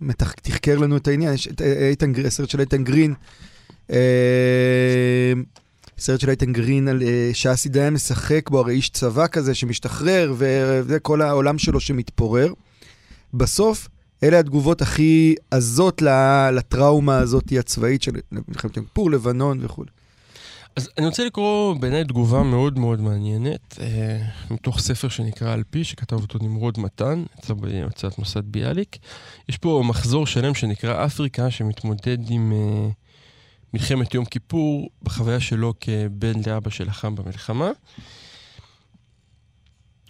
מתח- 0.00 0.32
תחקר 0.32 0.78
לנו 0.78 0.96
את 0.96 1.08
העניין, 1.08 1.34
יש 1.34 1.48
את 1.48 1.62
אה, 1.62 1.88
איתן 1.88 2.12
גרין, 2.12 2.30
סרט 2.30 2.50
של 2.50 2.60
איתן 2.60 2.84
גרין. 2.84 3.14
אה, 3.92 5.32
סרט 5.98 6.20
של 6.20 6.30
איתן 6.30 6.52
גרין 6.52 6.88
על 6.88 7.02
שאסי 7.32 7.68
דיין 7.68 7.94
משחק 7.94 8.50
בו, 8.50 8.58
הרי 8.58 8.74
איש 8.74 8.90
צבא 8.90 9.26
כזה 9.26 9.54
שמשתחרר, 9.54 10.34
וזה 10.36 10.98
כל 10.98 11.22
העולם 11.22 11.58
שלו 11.58 11.80
שמתפורר. 11.80 12.52
בסוף, 13.34 13.88
אלה 14.22 14.38
התגובות 14.38 14.82
הכי 14.82 15.34
עזות 15.50 16.02
לטראומה 16.52 17.18
הזאת 17.18 17.44
הצבאית 17.58 18.02
של 18.02 18.12
מלחמת 18.48 18.76
יום 18.76 18.84
כיפור, 18.86 19.10
לבנון 19.10 19.58
וכו'. 19.64 19.84
אז 20.78 20.90
אני 20.98 21.06
רוצה 21.06 21.24
לקרוא 21.24 21.74
בעיניי 21.74 22.04
תגובה 22.04 22.42
מאוד 22.42 22.78
מאוד 22.78 23.00
מעניינת, 23.00 23.78
אה, 23.80 24.18
מתוך 24.50 24.80
ספר 24.80 25.08
שנקרא 25.08 25.52
על 25.52 25.62
פי, 25.70 25.84
שכתב 25.84 26.16
אותו 26.16 26.38
נמרוד 26.42 26.80
מתן, 26.80 27.24
יצא 27.38 27.54
בהוצאת 27.54 28.18
מוסד 28.18 28.42
ביאליק. 28.44 28.96
יש 29.48 29.58
פה 29.58 29.82
מחזור 29.84 30.26
שלם 30.26 30.54
שנקרא 30.54 31.06
אפריקה, 31.06 31.50
שמתמודד 31.50 32.30
עם 32.30 32.52
אה, 32.52 32.88
מלחמת 33.74 34.14
יום 34.14 34.24
כיפור, 34.24 34.90
בחוויה 35.02 35.40
שלו 35.40 35.74
כבן 35.80 36.32
לאבא 36.46 36.70
שלחם 36.70 37.14
במלחמה. 37.14 37.70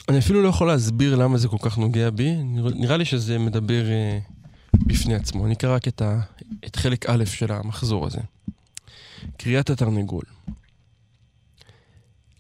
אני 0.08 0.18
אפילו 0.18 0.42
לא 0.42 0.48
יכול 0.48 0.66
להסביר 0.66 1.16
למה 1.16 1.38
זה 1.38 1.48
כל 1.48 1.58
כך 1.62 1.78
נוגע 1.78 2.10
בי, 2.10 2.36
נראה, 2.74 2.96
לי 2.96 3.04
שזה 3.04 3.38
מדבר 3.38 3.90
אה, 3.90 4.18
בפני 4.74 5.14
עצמו. 5.14 5.46
אני 5.46 5.54
אקרא 5.54 5.74
רק 5.74 5.88
את, 5.88 6.02
ה, 6.02 6.20
את 6.66 6.76
חלק 6.76 7.10
א' 7.10 7.24
של 7.24 7.52
המחזור 7.52 8.06
הזה. 8.06 8.20
קריאת 9.36 9.70
התרנגול. 9.70 10.37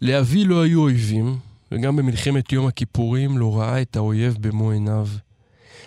לאבי 0.00 0.44
לא 0.44 0.62
היו 0.62 0.80
אויבים, 0.80 1.38
וגם 1.72 1.96
במלחמת 1.96 2.52
יום 2.52 2.66
הכיפורים 2.66 3.38
לא 3.38 3.58
ראה 3.58 3.82
את 3.82 3.96
האויב 3.96 4.36
במו 4.40 4.70
עיניו. 4.70 5.08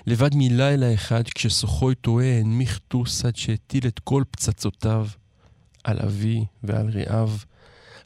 לבד 0.08 0.36
מלילה 0.36 0.93
אחד, 0.93 1.24
כשסוחוי 1.28 1.95
טועה, 1.95 2.39
הנמיך 2.39 2.80
טוס 2.88 3.26
עד 3.26 3.36
שהטיל 3.36 3.88
את 3.88 4.00
כל 4.00 4.24
פצצותיו 4.32 5.08
על 5.84 6.00
אבי 6.00 6.45
ועל 6.63 6.89
רעיו, 6.89 7.30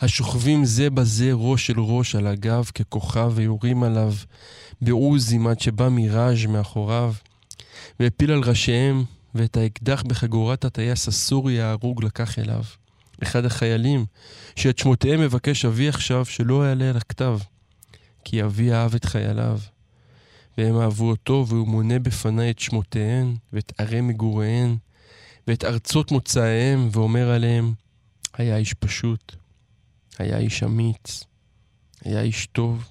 השוכבים 0.01 0.65
זה 0.65 0.89
בזה 0.89 1.29
ראש 1.33 1.69
אל 1.69 1.75
ראש 1.79 2.15
על 2.15 2.27
הגב 2.27 2.65
ככוכב 2.75 3.31
ויורים 3.35 3.83
עליו 3.83 4.13
בעוזים 4.81 5.47
עד 5.47 5.59
שבא 5.59 5.89
מיראז' 5.89 6.45
מאחוריו, 6.45 7.13
והפיל 7.99 8.31
על 8.31 8.43
ראשיהם, 8.43 9.03
ואת 9.35 9.57
האקדח 9.57 10.03
בחגורת 10.03 10.65
הטייס 10.65 11.07
הסורי 11.07 11.61
ההרוג 11.61 12.03
לקח 12.03 12.39
אליו. 12.39 12.63
אחד 13.23 13.45
החיילים, 13.45 14.06
שאת 14.56 14.78
שמותיהם 14.78 15.21
מבקש 15.21 15.65
אבי 15.65 15.89
עכשיו 15.89 16.25
שלא 16.25 16.67
יעלה 16.67 16.89
על 16.89 16.97
הכתב, 16.97 17.39
כי 18.23 18.43
אבי 18.43 18.73
אהב 18.73 18.95
את 18.95 19.06
חייליו. 19.06 19.60
והם 20.58 20.80
אהבו 20.80 21.10
אותו, 21.10 21.45
והוא 21.47 21.67
מונה 21.67 21.99
בפניי 21.99 22.51
את 22.51 22.60
שמותיהן, 22.60 23.36
ואת 23.54 23.73
ערי 23.78 24.01
מגוריהן, 24.01 24.78
ואת 25.47 25.63
ארצות 25.63 26.12
מוצאיהם, 26.12 26.89
ואומר 26.91 27.30
עליהם, 27.30 27.73
היה 28.34 28.58
איש 28.58 28.73
פשוט, 28.73 29.36
היה 30.19 30.38
איש 30.38 30.63
אמיץ, 30.63 31.23
היה 32.04 32.21
איש 32.21 32.47
טוב. 32.47 32.89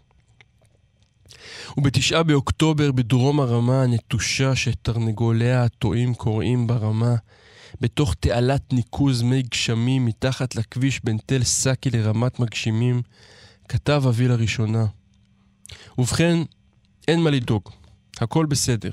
ובתשעה 1.77 2.23
באוקטובר, 2.23 2.93
בדרום 2.93 3.41
הרמה 3.41 3.83
הנטושה 3.83 4.57
שתרנגוליה 4.57 5.65
הטועים 5.65 6.15
קוראים 6.15 6.67
ברמה, 6.67 7.15
בתוך 7.81 8.15
תעלת 8.21 8.73
ניקוז 8.73 9.23
מי 9.23 9.43
גשמים 9.43 10.07
מתחת 10.07 10.57
לכביש 10.57 11.01
בין 11.05 11.19
תל 11.27 11.43
סאקי 11.43 11.91
לרמת 11.91 12.41
מגשימים, 12.41 13.03
כתב 13.69 14.03
אבי 14.09 14.29
לראשונה. 14.29 14.87
ובכן, 15.99 16.39
אין 17.09 17.21
מה 17.21 17.31
לדאוג, 17.31 17.63
הכל 18.21 18.47
בסדר, 18.47 18.91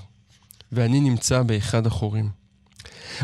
ואני 0.71 0.99
נמצא 0.99 1.43
באחד 1.43 1.87
החורים. 1.87 2.41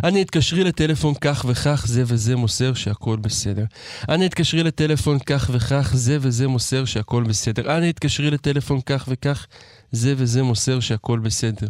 אנא 0.03 0.17
התקשרי 0.17 0.63
לטלפון 0.63 1.13
כך 1.21 1.45
וכך, 1.47 1.85
זה 1.87 2.03
וזה 2.07 2.35
מוסר 2.35 2.73
שהכל 2.73 3.17
בסדר. 3.17 3.65
אנא 4.09 4.23
התקשרי 4.23 4.63
לטלפון 4.63 5.19
כך 5.19 5.49
וכך, 5.53 5.91
זה 5.95 6.17
וזה 6.21 6.47
מוסר 6.47 6.85
שהכל 6.85 7.23
בסדר. 7.23 7.77
אנא 7.77 7.85
התקשרי 7.85 8.31
לטלפון 8.31 8.81
כך 8.81 9.05
וכך, 9.11 9.47
זה 9.91 10.13
וזה 10.17 10.43
מוסר 10.43 10.79
שהכל 10.79 11.19
בסדר. 11.19 11.67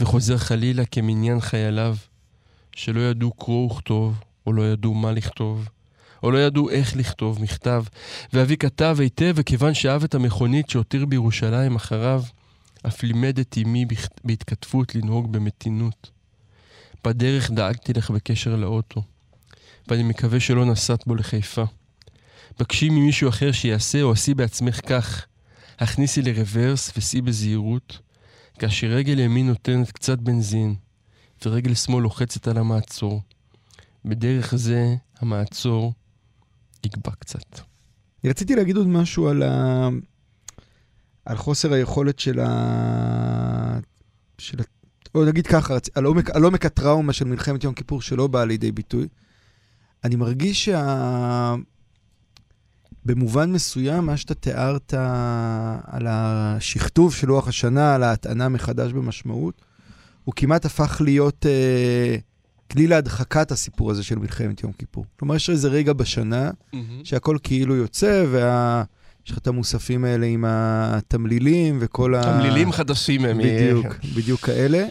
וחוזר 0.00 0.38
חלילה 0.38 0.84
כמניין 0.84 1.40
חייליו, 1.40 1.96
שלא 2.76 3.00
ידעו 3.00 3.32
קרוא 3.32 3.72
וכתוב, 3.72 4.20
או 4.46 4.52
לא 4.52 4.72
ידעו 4.72 4.94
מה 4.94 5.12
לכתוב, 5.12 5.68
או 6.22 6.30
לא 6.30 6.38
ידעו 6.38 6.70
איך 6.70 6.96
לכתוב 6.96 7.42
מכתב. 7.42 7.84
ואבי 8.32 8.56
כתב 8.56 8.96
היטב, 9.00 9.32
וכיוון 9.36 9.74
שאהב 9.74 10.04
את 10.04 10.14
המכונית 10.14 10.70
שהותיר 10.70 11.06
בירושלים 11.06 11.76
אחריו, 11.76 12.22
אף 12.86 13.02
לימד 13.02 13.38
את 13.38 13.58
אמי 13.62 13.86
בהתכתבות 14.24 14.94
לנהוג 14.94 15.32
במתינות. 15.32 16.10
בדרך 17.04 17.50
דאגתי 17.50 17.92
לך 17.92 18.10
בקשר 18.10 18.56
לאוטו, 18.56 19.02
ואני 19.88 20.02
מקווה 20.02 20.40
שלא 20.40 20.64
נסעת 20.64 21.06
בו 21.06 21.14
לחיפה. 21.14 21.64
בקשי 22.58 22.90
ממישהו 22.90 23.28
אחר 23.28 23.52
שיעשה 23.52 24.02
או 24.02 24.12
עשי 24.12 24.34
בעצמך 24.34 24.80
כך. 24.86 25.26
הכניסי 25.78 26.22
לרוורס 26.22 26.92
וסעי 26.96 27.20
בזהירות, 27.20 27.98
כאשר 28.58 28.86
רגל 28.86 29.18
ימין 29.18 29.46
נותנת 29.46 29.90
קצת 29.90 30.18
בנזין, 30.18 30.74
ורגל 31.46 31.74
שמאל 31.74 32.02
לוחצת 32.02 32.48
על 32.48 32.58
המעצור. 32.58 33.22
בדרך 34.04 34.54
זה 34.54 34.94
המעצור 35.18 35.92
יגבה 36.86 37.12
קצת. 37.18 37.60
רציתי 38.24 38.56
להגיד 38.56 38.76
עוד 38.76 38.86
משהו 38.86 39.28
על, 39.28 39.42
ה... 39.42 39.88
על 41.24 41.36
חוסר 41.36 41.72
היכולת 41.72 42.18
של 42.18 42.40
ה... 42.40 43.78
של 44.38 44.60
ה... 44.60 44.62
או 45.14 45.24
נגיד 45.24 45.46
ככה, 45.46 45.76
על 45.94 46.04
עומק, 46.04 46.30
על 46.30 46.44
עומק 46.44 46.66
הטראומה 46.66 47.12
של 47.12 47.24
מלחמת 47.24 47.64
יום 47.64 47.74
כיפור 47.74 48.02
שלא 48.02 48.26
באה 48.26 48.44
לידי 48.44 48.72
ביטוי. 48.72 49.08
אני 50.04 50.16
מרגיש 50.16 50.64
שה... 50.64 51.54
במובן 53.04 53.52
מסוים, 53.52 54.06
מה 54.06 54.16
שאתה 54.16 54.34
תיארת 54.34 54.94
על 55.84 56.06
השכתוב 56.06 57.14
של 57.14 57.28
לוח 57.28 57.48
השנה, 57.48 57.94
על 57.94 58.02
ההטענה 58.02 58.48
מחדש 58.48 58.92
במשמעות, 58.92 59.62
הוא 60.24 60.34
כמעט 60.36 60.64
הפך 60.64 61.00
להיות 61.04 61.46
אה, 61.46 62.16
כלי 62.70 62.86
להדחקת 62.86 63.50
הסיפור 63.50 63.90
הזה 63.90 64.02
של 64.02 64.18
מלחמת 64.18 64.62
יום 64.62 64.72
כיפור. 64.72 65.04
כלומר, 65.18 65.34
יש 65.34 65.50
איזה 65.50 65.68
רגע 65.68 65.92
בשנה 65.92 66.50
שהכל 67.04 67.36
כאילו 67.42 67.76
יוצא, 67.76 68.24
וה... 68.30 68.82
יש 69.26 69.32
לך 69.32 69.38
את 69.38 69.46
המוספים 69.46 70.04
האלה 70.04 70.26
עם 70.26 70.44
התמלילים 70.48 71.78
וכל 71.80 72.14
ה... 72.14 72.22
תמלילים 72.22 72.72
חדשים 72.72 73.24
הם. 73.24 73.38
בדיוק, 73.38 73.86
בדיוק 74.16 74.40
כאלה. 74.40 74.86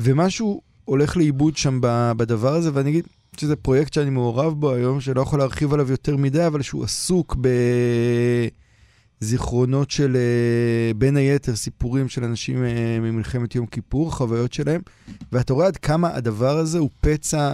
ומשהו 0.00 0.60
הולך 0.84 1.16
לאיבוד 1.16 1.56
שם 1.56 1.78
ב- 1.82 2.12
בדבר 2.16 2.54
הזה, 2.54 2.70
ואני 2.74 2.90
אגיד 2.90 3.04
שזה 3.36 3.56
פרויקט 3.56 3.92
שאני 3.92 4.10
מעורב 4.10 4.52
בו 4.52 4.72
היום, 4.72 5.00
שלא 5.00 5.20
יכול 5.20 5.38
להרחיב 5.38 5.74
עליו 5.74 5.90
יותר 5.90 6.16
מדי, 6.16 6.46
אבל 6.46 6.62
שהוא 6.62 6.84
עסוק 6.84 7.36
בזיכרונות 9.20 9.90
של, 9.90 10.16
אה, 10.16 10.94
בין 10.94 11.16
היתר, 11.16 11.56
סיפורים 11.56 12.08
של 12.08 12.24
אנשים 12.24 12.64
אה, 12.64 12.70
ממלחמת 13.00 13.54
יום 13.54 13.66
כיפור, 13.66 14.12
חוויות 14.14 14.52
שלהם, 14.52 14.80
ואתה 15.32 15.52
רואה 15.52 15.66
עד 15.66 15.76
כמה 15.76 16.14
הדבר 16.14 16.58
הזה 16.58 16.78
הוא 16.78 16.90
פצע 17.00 17.52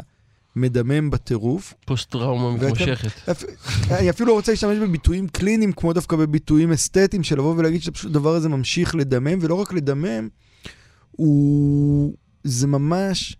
מדמם 0.57 1.11
בטירוף. 1.11 1.75
פוסט-טראומה 1.85 2.57
מתמשכת. 2.57 3.11
אפ- 3.31 3.45
אני 3.91 4.11
אפילו 4.11 4.29
לא 4.29 4.33
רוצה 4.35 4.53
להשתמש 4.53 4.79
בביטויים 4.79 5.29
קליניים, 5.29 5.73
כמו 5.73 5.93
דווקא 5.93 6.17
בביטויים 6.17 6.73
אסתטיים, 6.73 7.23
של 7.23 7.39
לבוא 7.39 7.55
ולהגיד 7.57 7.83
שפשוט 7.83 8.11
הדבר 8.11 8.35
הזה 8.35 8.49
ממשיך 8.49 8.95
לדמם, 8.95 9.39
ולא 9.41 9.55
רק 9.55 9.73
לדמם, 9.73 10.29
הוא... 11.11 12.15
זה 12.45 12.67
ממש... 12.67 13.37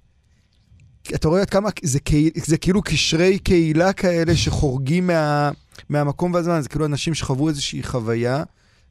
אתה 1.15 1.29
רואה 1.29 1.41
עד 1.41 1.51
כמה 1.51 1.69
זה, 1.83 2.01
קהיל, 2.01 2.31
זה 2.35 2.57
כאילו 2.57 2.83
קשרי 2.83 3.39
קהילה 3.39 3.93
כאלה 3.93 4.37
שחורגים 4.37 5.07
מה, 5.07 5.51
מהמקום 5.89 6.35
והזמן, 6.35 6.61
זה 6.61 6.69
כאילו 6.69 6.85
אנשים 6.87 7.15
שחוו 7.15 7.49
איזושהי 7.49 7.83
חוויה, 7.83 8.43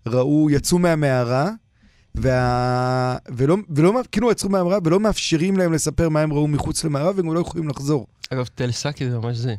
ראו, 0.05 0.49
יצאו 0.49 0.79
מהמערה, 0.79 1.49
וה... 2.15 3.17
ולא, 3.29 3.57
ולא, 3.69 4.01
כאילו 4.11 4.31
יצאו 4.31 4.49
מהמערה 4.49 4.77
ולא 4.83 4.99
מאפשרים 4.99 5.57
להם 5.57 5.73
לספר 5.73 6.09
מה 6.09 6.21
הם 6.21 6.33
ראו 6.33 6.47
מחוץ 6.47 6.83
למערה, 6.83 7.11
והם 7.15 7.33
לא 7.33 7.39
יכולים 7.39 7.69
לחזור. 7.69 8.07
אגב, 8.29 8.45
תל 8.55 8.71
סאקי 8.71 9.09
זה 9.09 9.19
ממש 9.19 9.37
זה. 9.37 9.55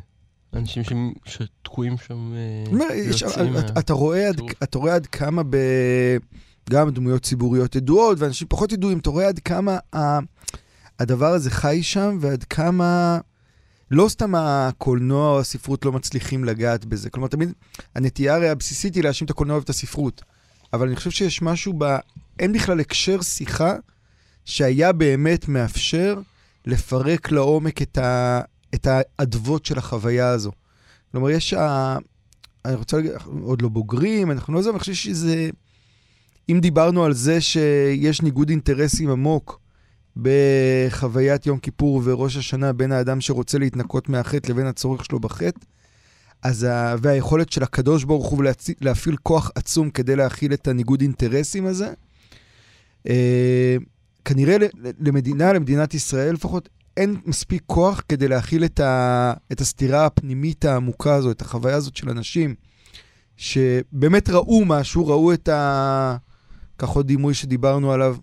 אנשים 0.53 0.83
שתקועים 1.25 1.95
שם 2.07 2.33
אה, 2.89 2.95
יש- 2.95 3.21
יוצאים 3.21 3.53
מה-. 3.53 3.59
אתה 3.79 3.93
רואה 4.77 4.95
עד 4.95 5.05
כמה 5.07 5.43
ב... 5.49 5.55
גם 6.69 6.89
דמויות 6.89 7.21
ציבוריות 7.23 7.75
ידועות, 7.75 8.19
ואנשים 8.19 8.47
פחות 8.47 8.71
ידועים, 8.71 8.97
אתה 8.97 9.09
רואה 9.09 9.27
עד 9.27 9.39
כמה 9.39 9.77
ה... 9.95 10.19
הדבר 10.99 11.27
הזה 11.33 11.51
חי 11.51 11.83
שם, 11.83 12.17
ועד 12.21 12.43
כמה 12.43 13.19
לא 13.93 14.09
סתם 14.09 14.35
הקולנוע 14.35 15.29
או 15.29 15.39
הספרות 15.39 15.85
לא 15.85 15.91
מצליחים 15.91 16.43
לגעת 16.43 16.85
בזה. 16.85 17.09
כלומר, 17.09 17.27
תמיד 17.27 17.53
הנטייה 17.95 18.35
הרי 18.35 18.49
הבסיסית 18.49 18.95
היא 18.95 19.03
להאשים 19.03 19.25
את 19.25 19.31
הקולנוע 19.31 19.57
ואת 19.57 19.69
הספרות. 19.69 20.21
אבל 20.73 20.87
אני 20.87 20.95
חושב 20.95 21.11
שיש 21.11 21.41
משהו 21.41 21.73
ב... 21.77 21.95
אין 22.39 22.53
בכלל 22.53 22.79
הקשר 22.79 23.21
שיחה 23.21 23.75
שהיה 24.45 24.91
באמת 24.91 25.47
מאפשר 25.47 26.19
לפרק 26.65 27.31
לעומק 27.31 27.81
את, 27.81 27.97
ה... 27.97 28.41
את 28.75 28.87
האדוות 28.89 29.65
של 29.65 29.77
החוויה 29.77 30.29
הזו. 30.29 30.51
כלומר, 31.11 31.29
יש 31.29 31.53
ה... 31.53 31.97
אני 32.65 32.75
רוצה 32.75 32.97
להגיד, 32.97 33.11
אנחנו 33.11 33.39
עוד 33.43 33.61
לא 33.61 33.69
בוגרים, 33.69 34.31
אנחנו 34.31 34.53
לא 34.53 34.61
זה, 34.61 34.69
אבל 34.69 34.75
אני 34.75 34.79
חושב 34.79 34.93
שזה... 34.93 35.49
אם 36.49 36.59
דיברנו 36.59 37.05
על 37.05 37.13
זה 37.13 37.41
שיש 37.41 38.21
ניגוד 38.21 38.49
אינטרסים 38.49 39.09
עמוק 39.09 39.59
בחוויית 40.17 41.45
יום 41.45 41.59
כיפור 41.59 42.01
וראש 42.03 42.37
השנה 42.37 42.73
בין 42.73 42.91
האדם 42.91 43.21
שרוצה 43.21 43.57
להתנקות 43.57 44.09
מהחטא 44.09 44.51
לבין 44.51 44.67
הצורך 44.67 45.05
שלו 45.05 45.19
בחטא, 45.19 45.59
ה... 46.43 46.95
והיכולת 47.01 47.51
של 47.51 47.63
הקדוש 47.63 48.03
ברוך 48.03 48.27
הוא 48.27 48.43
להצ... 48.43 48.69
להפעיל 48.81 49.15
כוח 49.23 49.51
עצום 49.55 49.89
כדי 49.89 50.15
להכיל 50.15 50.53
את 50.53 50.67
הניגוד 50.67 51.01
אינטרסים 51.01 51.65
הזה, 51.65 51.93
אה, 53.09 53.75
כנראה 54.25 54.57
למדינה, 54.99 55.53
למדינת 55.53 55.93
ישראל 55.93 56.33
לפחות, 56.33 56.69
אין 56.97 57.15
מספיק 57.25 57.63
כוח 57.65 58.03
כדי 58.09 58.27
להכיל 58.27 58.65
את, 58.65 58.79
ה... 58.79 59.33
את 59.51 59.61
הסתירה 59.61 60.05
הפנימית 60.05 60.65
העמוקה 60.65 61.15
הזו, 61.15 61.31
את 61.31 61.41
החוויה 61.41 61.75
הזאת 61.75 61.95
של 61.95 62.09
אנשים 62.09 62.55
שבאמת 63.37 64.29
ראו 64.29 64.65
משהו, 64.65 65.07
ראו 65.07 65.33
את 65.33 65.49
ה... 65.49 66.17
כך 66.77 66.89
עוד 66.89 67.07
דימוי 67.07 67.33
שדיברנו 67.33 67.91
עליו 67.91 68.15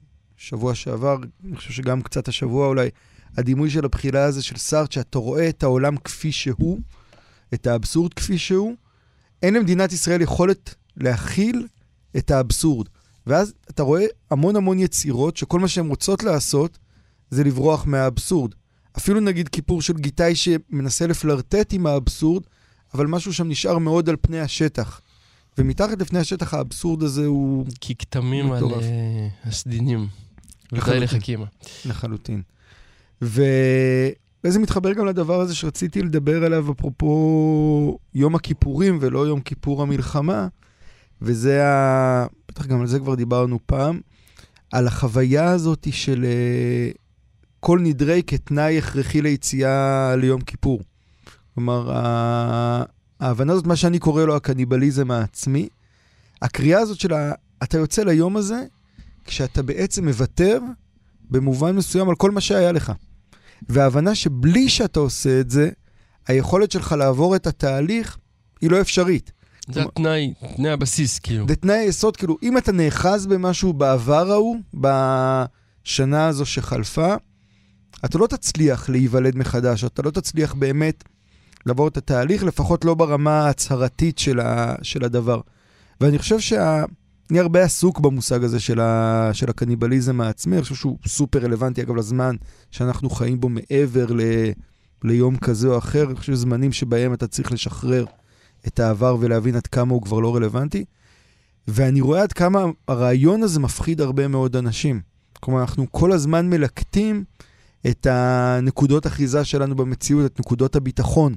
שבוע 0.42 0.74
שעבר, 0.74 1.16
אני 1.44 1.56
חושב 1.56 1.72
שגם 1.72 2.02
קצת 2.02 2.28
השבוע 2.28 2.66
אולי, 2.66 2.88
הדימוי 3.36 3.70
של 3.70 3.84
הבחירה 3.84 4.24
הזה 4.24 4.42
של 4.42 4.56
סארט, 4.56 4.92
שאתה 4.92 5.18
רואה 5.18 5.48
את 5.48 5.62
העולם 5.62 5.96
כפי 5.96 6.32
שהוא, 6.32 6.80
את 7.54 7.66
האבסורד 7.66 8.14
כפי 8.14 8.38
שהוא, 8.38 8.74
אין 9.42 9.54
למדינת 9.54 9.92
ישראל 9.92 10.22
יכולת 10.22 10.74
להכיל 10.96 11.66
את 12.16 12.30
האבסורד. 12.30 12.88
ואז 13.26 13.52
אתה 13.70 13.82
רואה 13.82 14.04
המון 14.30 14.56
המון 14.56 14.78
יצירות 14.78 15.36
שכל 15.36 15.60
מה 15.60 15.68
שהן 15.68 15.88
רוצות 15.88 16.22
לעשות 16.22 16.78
זה 17.30 17.44
לברוח 17.44 17.86
מהאבסורד. 17.86 18.54
אפילו 18.98 19.20
נגיד 19.20 19.48
כיפור 19.48 19.82
של 19.82 19.94
גיטאי 19.94 20.34
שמנסה 20.34 21.06
לפלרטט 21.06 21.72
עם 21.72 21.86
האבסורד, 21.86 22.42
אבל 22.94 23.06
משהו 23.06 23.32
שם 23.32 23.48
נשאר 23.48 23.78
מאוד 23.78 24.08
על 24.08 24.16
פני 24.20 24.40
השטח. 24.40 25.00
ומתחת 25.58 26.00
לפני 26.00 26.18
השטח 26.18 26.54
האבסורד 26.54 27.02
הזה 27.02 27.26
הוא 27.26 27.66
כי 27.80 27.94
כתמים 27.94 28.52
על. 28.52 28.64
אה, 28.64 29.28
הסדינים. 29.44 30.08
לחלוטין. 30.72 31.02
לחכימה. 31.02 31.46
לחלוטין. 31.84 32.42
וזה 33.22 34.58
מתחבר 34.58 34.92
גם 34.92 35.06
לדבר 35.06 35.40
הזה 35.40 35.54
שרציתי 35.54 36.02
לדבר 36.02 36.44
עליו 36.44 36.72
אפרופו 36.72 37.98
יום 38.14 38.34
הכיפורים 38.34 38.98
ולא 39.00 39.26
יום 39.26 39.40
כיפור 39.40 39.82
המלחמה, 39.82 40.48
וזה 41.22 41.66
ה... 41.66 42.26
בטח 42.48 42.66
גם 42.66 42.80
על 42.80 42.86
זה 42.86 42.98
כבר 42.98 43.14
דיברנו 43.14 43.58
פעם, 43.66 44.00
על 44.72 44.86
החוויה 44.86 45.50
הזאת 45.50 45.86
של 45.90 46.24
אה, 46.24 46.90
כל 47.60 47.80
נדרי 47.82 48.22
כתנאי 48.26 48.78
הכרחי 48.78 49.22
ליציאה 49.22 50.16
ליום 50.16 50.40
כיפור. 50.40 50.80
כלומר. 51.54 51.90
ההבנה 53.20 53.52
הזאת, 53.52 53.66
מה 53.66 53.76
שאני 53.76 53.98
קורא 53.98 54.24
לו 54.24 54.36
הקניבליזם 54.36 55.10
העצמי, 55.10 55.68
הקריאה 56.42 56.80
הזאת 56.80 57.00
של 57.00 57.14
ה... 57.14 57.32
אתה 57.62 57.78
יוצא 57.78 58.02
ליום 58.02 58.36
הזה 58.36 58.64
כשאתה 59.30 59.62
בעצם 59.62 60.04
מוותר 60.08 60.60
במובן 61.30 61.76
מסוים 61.76 62.08
על 62.08 62.14
כל 62.14 62.30
מה 62.30 62.40
שהיה 62.40 62.72
לך. 62.72 62.92
וההבנה 63.68 64.14
שבלי 64.14 64.68
שאתה 64.68 65.00
עושה 65.00 65.40
את 65.40 65.50
זה, 65.50 65.70
היכולת 66.26 66.72
שלך 66.72 66.92
לעבור 66.92 67.36
את 67.36 67.46
התהליך 67.46 68.18
היא 68.60 68.70
לא 68.70 68.80
אפשרית. 68.80 69.32
זה 69.68 69.82
התנאי, 69.82 70.34
תנאי 70.56 70.70
הבסיס, 70.70 71.18
כאילו. 71.18 71.48
זה 71.48 71.56
תנאי 71.56 71.76
היסוד, 71.76 72.16
כאילו, 72.16 72.36
אם 72.42 72.58
אתה 72.58 72.72
נאחז 72.72 73.26
במשהו 73.26 73.72
בעבר 73.72 74.32
ההוא, 74.32 74.56
בשנה 74.74 76.26
הזו 76.26 76.46
שחלפה, 76.46 77.14
אתה 78.04 78.18
לא 78.18 78.26
תצליח 78.26 78.88
להיוולד 78.88 79.36
מחדש, 79.36 79.84
אתה 79.84 80.02
לא 80.02 80.10
תצליח 80.10 80.54
באמת 80.54 81.04
לעבור 81.66 81.88
את 81.88 81.96
התהליך, 81.96 82.44
לפחות 82.44 82.84
לא 82.84 82.94
ברמה 82.94 83.46
ההצהרתית 83.46 84.18
של, 84.18 84.40
ה, 84.40 84.74
של 84.82 85.04
הדבר. 85.04 85.40
ואני 86.00 86.18
חושב 86.18 86.40
שה... 86.40 86.84
אני 87.30 87.40
הרבה 87.40 87.62
עסוק 87.62 88.00
במושג 88.00 88.44
הזה 88.44 88.60
של, 88.60 88.80
ה, 88.80 89.30
של 89.32 89.50
הקניבליזם 89.50 90.20
העצמי, 90.20 90.56
אני 90.56 90.62
חושב 90.62 90.74
שהוא 90.74 90.98
סופר 91.06 91.38
רלוונטי, 91.38 91.82
אגב, 91.82 91.96
לזמן 91.96 92.36
שאנחנו 92.70 93.10
חיים 93.10 93.40
בו 93.40 93.48
מעבר 93.48 94.06
ל, 94.12 94.20
ליום 95.04 95.36
כזה 95.36 95.68
או 95.68 95.78
אחר. 95.78 96.06
אני 96.06 96.16
חושב 96.16 96.34
זמנים 96.34 96.72
שבהם 96.72 97.14
אתה 97.14 97.26
צריך 97.26 97.52
לשחרר 97.52 98.04
את 98.66 98.80
העבר 98.80 99.16
ולהבין 99.20 99.56
עד 99.56 99.66
כמה 99.66 99.94
הוא 99.94 100.02
כבר 100.02 100.20
לא 100.20 100.36
רלוונטי. 100.36 100.84
ואני 101.68 102.00
רואה 102.00 102.22
עד 102.22 102.32
כמה 102.32 102.64
הרעיון 102.88 103.42
הזה 103.42 103.60
מפחיד 103.60 104.00
הרבה 104.00 104.28
מאוד 104.28 104.56
אנשים. 104.56 105.00
כלומר, 105.40 105.60
אנחנו 105.60 105.86
כל 105.90 106.12
הזמן 106.12 106.50
מלקטים 106.50 107.24
את 107.86 108.06
הנקודות 108.10 109.06
אחיזה 109.06 109.44
שלנו 109.44 109.76
במציאות, 109.76 110.26
את 110.26 110.40
נקודות 110.40 110.76
הביטחון. 110.76 111.34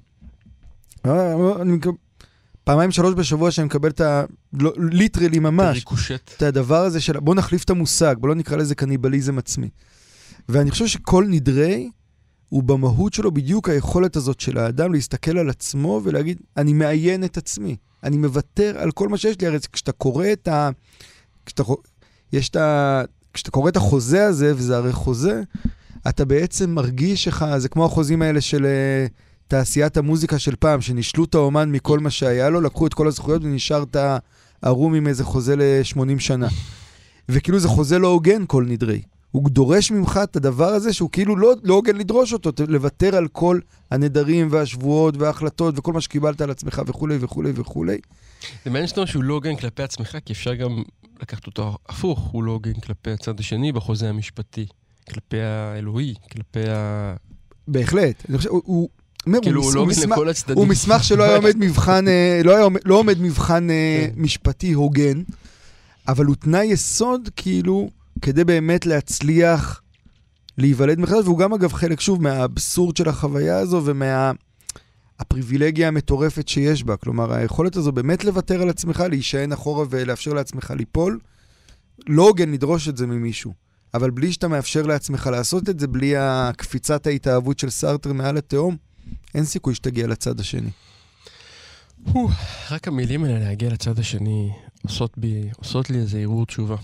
אני 1.06 1.72
מקבל, 1.72 1.94
פעמיים 2.64 2.92
שלוש 2.92 3.14
בשבוע 3.14 3.52
שאני 3.52 3.66
מקבל 3.66 3.90
את 3.90 4.02
ה... 4.02 4.24
לא, 4.54 4.74
ליטרלי 4.78 5.40
ממש. 5.40 5.76
ריקושט. 5.76 6.32
את 6.38 6.42
הדבר 6.42 6.84
הזה 6.84 7.02
של 7.02 7.20
בוא 7.20 7.36
נחליף 7.36 7.64
את 7.64 7.70
המושג, 7.70 8.16
בוא 8.20 8.30
לא 8.30 8.36
נקרא 8.36 8.58
לזה 8.58 8.76
קניבליזם 8.76 9.38
עצמי. 9.38 9.70
ואני 10.50 10.72
חושב 10.72 10.88
שכל 10.88 11.26
נדרי 11.30 11.90
הוא 12.50 12.64
במהות 12.64 13.14
שלו 13.14 13.32
בדיוק 13.32 13.70
היכולת 13.70 14.16
הזאת 14.16 14.40
של 14.40 14.58
האדם 14.58 14.94
להסתכל 14.94 15.38
על 15.38 15.50
עצמו 15.50 16.02
ולהגיד, 16.04 16.42
אני 16.58 16.74
מעיין 16.74 17.24
את 17.24 17.38
עצמי, 17.38 17.76
אני 18.04 18.18
מוותר 18.18 18.76
על 18.78 18.92
כל 18.92 19.10
מה 19.10 19.18
שיש 19.18 19.42
לי. 19.42 19.48
הרי 19.48 19.58
כשאתה 19.72 19.92
קורא 19.92 20.28
את 20.34 20.48
ה... 20.48 20.70
כשאתה, 21.46 21.64
יש 22.34 22.50
את 22.50 22.56
ה... 22.56 23.02
כשאתה 23.34 23.52
קורא 23.52 23.70
את 23.70 23.78
החוזה 23.78 24.26
הזה, 24.26 24.54
וזה 24.56 24.78
הרי 24.78 24.94
חוזה, 24.94 25.42
אתה 26.10 26.26
בעצם 26.26 26.70
מרגיש 26.70 27.28
לך, 27.28 27.46
זה 27.58 27.70
כמו 27.70 27.86
החוזים 27.86 28.22
האלה 28.22 28.42
של 28.42 28.66
uh, 28.66 29.12
תעשיית 29.54 29.98
המוזיקה 29.98 30.40
של 30.40 30.56
פעם, 30.56 30.82
שנישלו 30.82 31.24
את 31.24 31.36
האומן 31.36 31.72
מכל 31.72 32.00
מה 32.00 32.10
שהיה 32.10 32.50
לו, 32.50 32.62
לקחו 32.62 32.88
את 32.88 32.94
כל 32.94 33.08
הזכויות 33.08 33.44
ונשארת 33.44 33.96
ערום 34.62 34.94
עם 34.94 35.08
איזה 35.08 35.24
חוזה 35.24 35.56
ל-80 35.56 36.20
שנה. 36.20 36.48
וכאילו 37.30 37.60
זה 37.60 37.68
חוזה 37.68 38.00
לא 38.00 38.08
הוגן 38.08 38.44
כל 38.48 38.66
נדרי. 38.68 39.02
הוא 39.32 39.50
דורש 39.50 39.92
ממך 39.92 40.20
את 40.24 40.36
הדבר 40.36 40.68
הזה 40.68 40.94
שהוא 40.94 41.10
כאילו 41.10 41.36
לא, 41.36 41.54
לא 41.64 41.74
הוגן 41.74 41.96
לדרוש 41.96 42.34
אותו, 42.34 42.52
לוותר 42.68 43.16
על 43.16 43.28
כל 43.28 43.60
הנדרים 43.92 44.48
והשבועות 44.52 45.18
וההחלטות 45.18 45.80
וכל 45.80 45.94
מה 45.94 46.02
שקיבלת 46.02 46.42
על 46.42 46.52
עצמך 46.52 46.82
וכולי 46.88 47.18
וכולי 47.20 47.52
וכולי. 47.56 47.98
זה 48.66 48.70
מעניין 48.70 48.88
שאתה 48.88 49.00
אומר 49.00 49.12
שהוא 49.12 49.24
לא 49.24 49.34
הוגן 49.34 49.56
כלפי 49.56 49.84
עצמך, 49.84 50.18
כי 50.26 50.34
אפשר 50.34 50.54
גם 50.54 50.84
לקחת 51.22 51.48
אותו 51.48 51.78
הפוך, 51.90 52.20
הוא 52.20 52.44
לא 52.44 52.52
הוגן 52.52 52.74
כלפי 52.74 53.12
הצד 53.12 53.40
השני 53.40 53.72
בחוזה 53.72 54.10
המשפטי, 54.10 54.66
כלפי 55.10 55.42
האלוהי, 55.42 56.14
כלפי 56.32 56.70
ה... 56.70 57.16
בהחלט. 57.68 58.24
אני 58.30 58.38
חושב, 58.38 58.50
הוא... 58.50 58.62
הוא... 58.66 58.90
אומר, 59.28 59.40
כאילו 59.42 59.62
הוא, 59.62 59.66
הוא 59.68 59.76
לא 59.76 59.80
הוא, 59.80 59.88
הוגן 59.90 60.00
מסמך, 60.00 60.12
לכל 60.12 60.30
הצדדים. 60.30 60.58
הוא 60.58 60.68
מסמך 60.68 61.04
שלא 61.04 61.24
היה 61.24 61.36
עומד 61.36 61.58
מבחן, 61.58 62.08
אה, 62.08 62.42
לא, 62.44 62.56
היה, 62.56 62.64
עומד- 62.64 62.82
לא 62.86 62.96
עומד 62.96 63.22
מבחן 63.22 63.70
אה, 63.70 64.08
כן. 64.16 64.22
משפטי 64.22 64.74
הוגן, 64.74 65.22
אבל 66.08 66.26
הוא 66.26 66.36
תנאי 66.36 66.66
יסוד, 66.66 67.30
כאילו, 67.36 67.90
כדי 68.22 68.44
באמת 68.44 68.86
להצליח 68.86 69.82
להיוולד 70.58 71.00
מחדש, 71.00 71.24
והוא 71.24 71.38
גם 71.38 71.54
אגב 71.54 71.74
חלק, 71.74 72.00
שוב, 72.00 72.22
מהאבסורד 72.22 72.98
של 72.98 73.10
החוויה 73.10 73.58
הזו 73.58 73.82
ומהפריבילגיה 73.86 75.88
המטורפת 75.88 76.48
שיש 76.48 76.84
בה. 76.84 76.98
כלומר, 76.98 77.34
היכולת 77.34 77.76
הזו 77.76 77.92
באמת 77.92 78.26
לוותר 78.26 78.62
על 78.62 78.70
עצמך, 78.70 79.04
להישען 79.10 79.52
אחורה 79.52 79.86
ולאפשר 79.90 80.34
לעצמך 80.34 80.74
ליפול, 80.78 81.20
לא 82.08 82.28
הוגן 82.28 82.52
לדרוש 82.52 82.90
את 82.90 82.98
זה 82.98 83.08
ממישהו. 83.08 83.54
אבל 83.94 84.10
בלי 84.10 84.32
שאתה 84.32 84.48
מאפשר 84.48 84.82
לעצמך 84.82 85.30
לעשות 85.32 85.70
את 85.70 85.80
זה, 85.80 85.88
בלי 85.88 86.14
הקפיצת 86.18 87.08
ההתאהבות 87.08 87.60
של 87.60 87.70
סארטר 87.70 88.14
מעל 88.14 88.38
התהום, 88.38 88.76
אין 89.36 89.46
סיכוי 89.46 89.76
שתגיע 89.76 90.08
לצד 90.08 90.40
השני. 90.40 90.70
רק 92.72 92.88
המילים 92.88 93.24
האלה 93.24 93.40
להגיע 93.40 93.70
לצד 93.70 94.00
השני 94.00 94.52
עושות, 94.84 95.18
בי, 95.18 95.50
עושות 95.58 95.90
לי 95.90 95.98
איזה 95.98 96.20
ערעור 96.20 96.46
תשובה. 96.46 96.76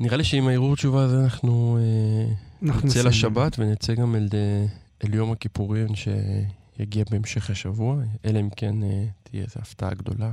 נראה 0.00 0.16
לי 0.16 0.24
שעם 0.24 0.48
הערעור 0.48 0.76
תשובה 0.76 1.04
הזה 1.04 1.24
אנחנו, 1.24 1.78
אה, 1.80 2.34
אנחנו 2.62 2.88
נצא. 2.88 3.02
לשבת 3.02 3.58
ונצא 3.58 3.94
גם 3.94 4.16
אל, 4.16 4.28
אה, 4.34 4.66
אל 5.04 5.14
יום 5.14 5.32
הכיפורים 5.32 5.88
שיגיע 5.94 7.04
בהמשך 7.10 7.50
השבוע, 7.50 7.96
אלא 8.24 8.40
אם 8.40 8.50
כן 8.56 8.82
אה, 8.82 9.04
תהיה 9.22 9.42
איזו 9.42 9.60
הפתעה 9.60 9.94
גדולה. 9.94 10.32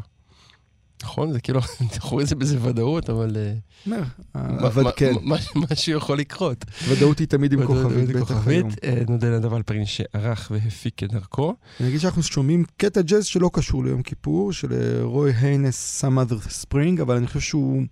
נכון, 1.04 1.32
זה 1.34 1.39
כאילו, 1.41 1.60
אנחנו 1.93 2.10
רואים 2.10 2.24
את 2.24 2.30
זה 2.30 2.36
באיזה 2.36 2.58
ודאות, 2.64 3.10
אבל... 3.10 3.38
אה, 3.38 3.54
אומר, 3.86 4.04
מה- 4.36 4.68
אבל 4.68 4.84
מה- 4.84 4.91
כן, 4.91 5.14
מה 5.56 5.76
שיכול 5.76 6.18
לקרות. 6.18 6.66
ודאות 6.89 7.20
היא 7.20 7.28
תמיד 7.28 7.54
עם 7.54 7.66
כוכבית, 7.66 8.10
בטח. 8.10 8.47
היום. 8.47 8.70
אה, 8.84 9.02
נודה 9.10 9.39
נדב 9.39 9.54
אלפרין 9.54 9.86
שערך 9.86 10.52
והפיק 10.54 10.93
כדרכו. 10.97 11.56
אני 11.80 11.88
אגיד 11.89 12.00
שאנחנו 12.00 12.24
שומעים 12.24 12.64
קטע 12.78 13.02
ג'אז 13.02 13.26
שלא 13.26 13.50
קשור 13.54 13.84
ליום 13.84 14.02
כיפור, 14.04 14.54
של 14.54 14.74
אה, 14.74 15.04
רוי 15.04 15.32
היינס, 15.34 16.04
Some 16.04 16.30
Other 16.30 16.47
Spring, 16.66 17.02
אבל 17.02 17.16
אני 17.18 17.28
חושב 17.28 17.39
שהוא... 17.39 17.84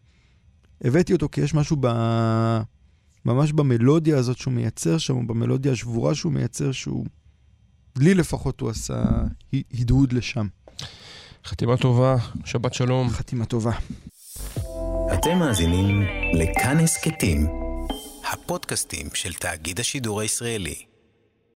הבאתי 0.84 1.14
אותו 1.14 1.30
כי 1.32 1.42
יש 1.42 1.54
משהו 1.54 1.78
ב... 1.80 1.88
ממש 3.26 3.52
במלודיה 3.52 4.18
הזאת 4.18 4.38
שהוא 4.38 4.54
מייצר 4.54 4.98
שם, 4.98 5.28
במלודיה 5.28 5.72
השבורה 5.72 6.16
שהוא 6.16 6.32
מייצר, 6.34 6.72
שהוא... 6.72 7.06
לי 7.98 8.14
לפחות 8.14 8.62
הוא 8.62 8.70
עשה 8.70 9.04
הדהוד 9.74 10.14
לשם. 10.14 10.48
חתימה 11.48 11.78
טובה, 11.78 12.16
שבת 12.46 12.74
שלום. 12.74 13.10
חתימה 13.10 13.46
טובה. 13.46 13.72
אתם 15.14 15.40
מאזינים 15.40 16.02
לכאן 16.34 16.78
הסכתים, 16.80 17.48
הפודקאסטים 18.34 19.08
של 19.14 19.34
תאגיד 19.34 19.80
השידור 19.80 20.22
הישראלי. 20.22 20.97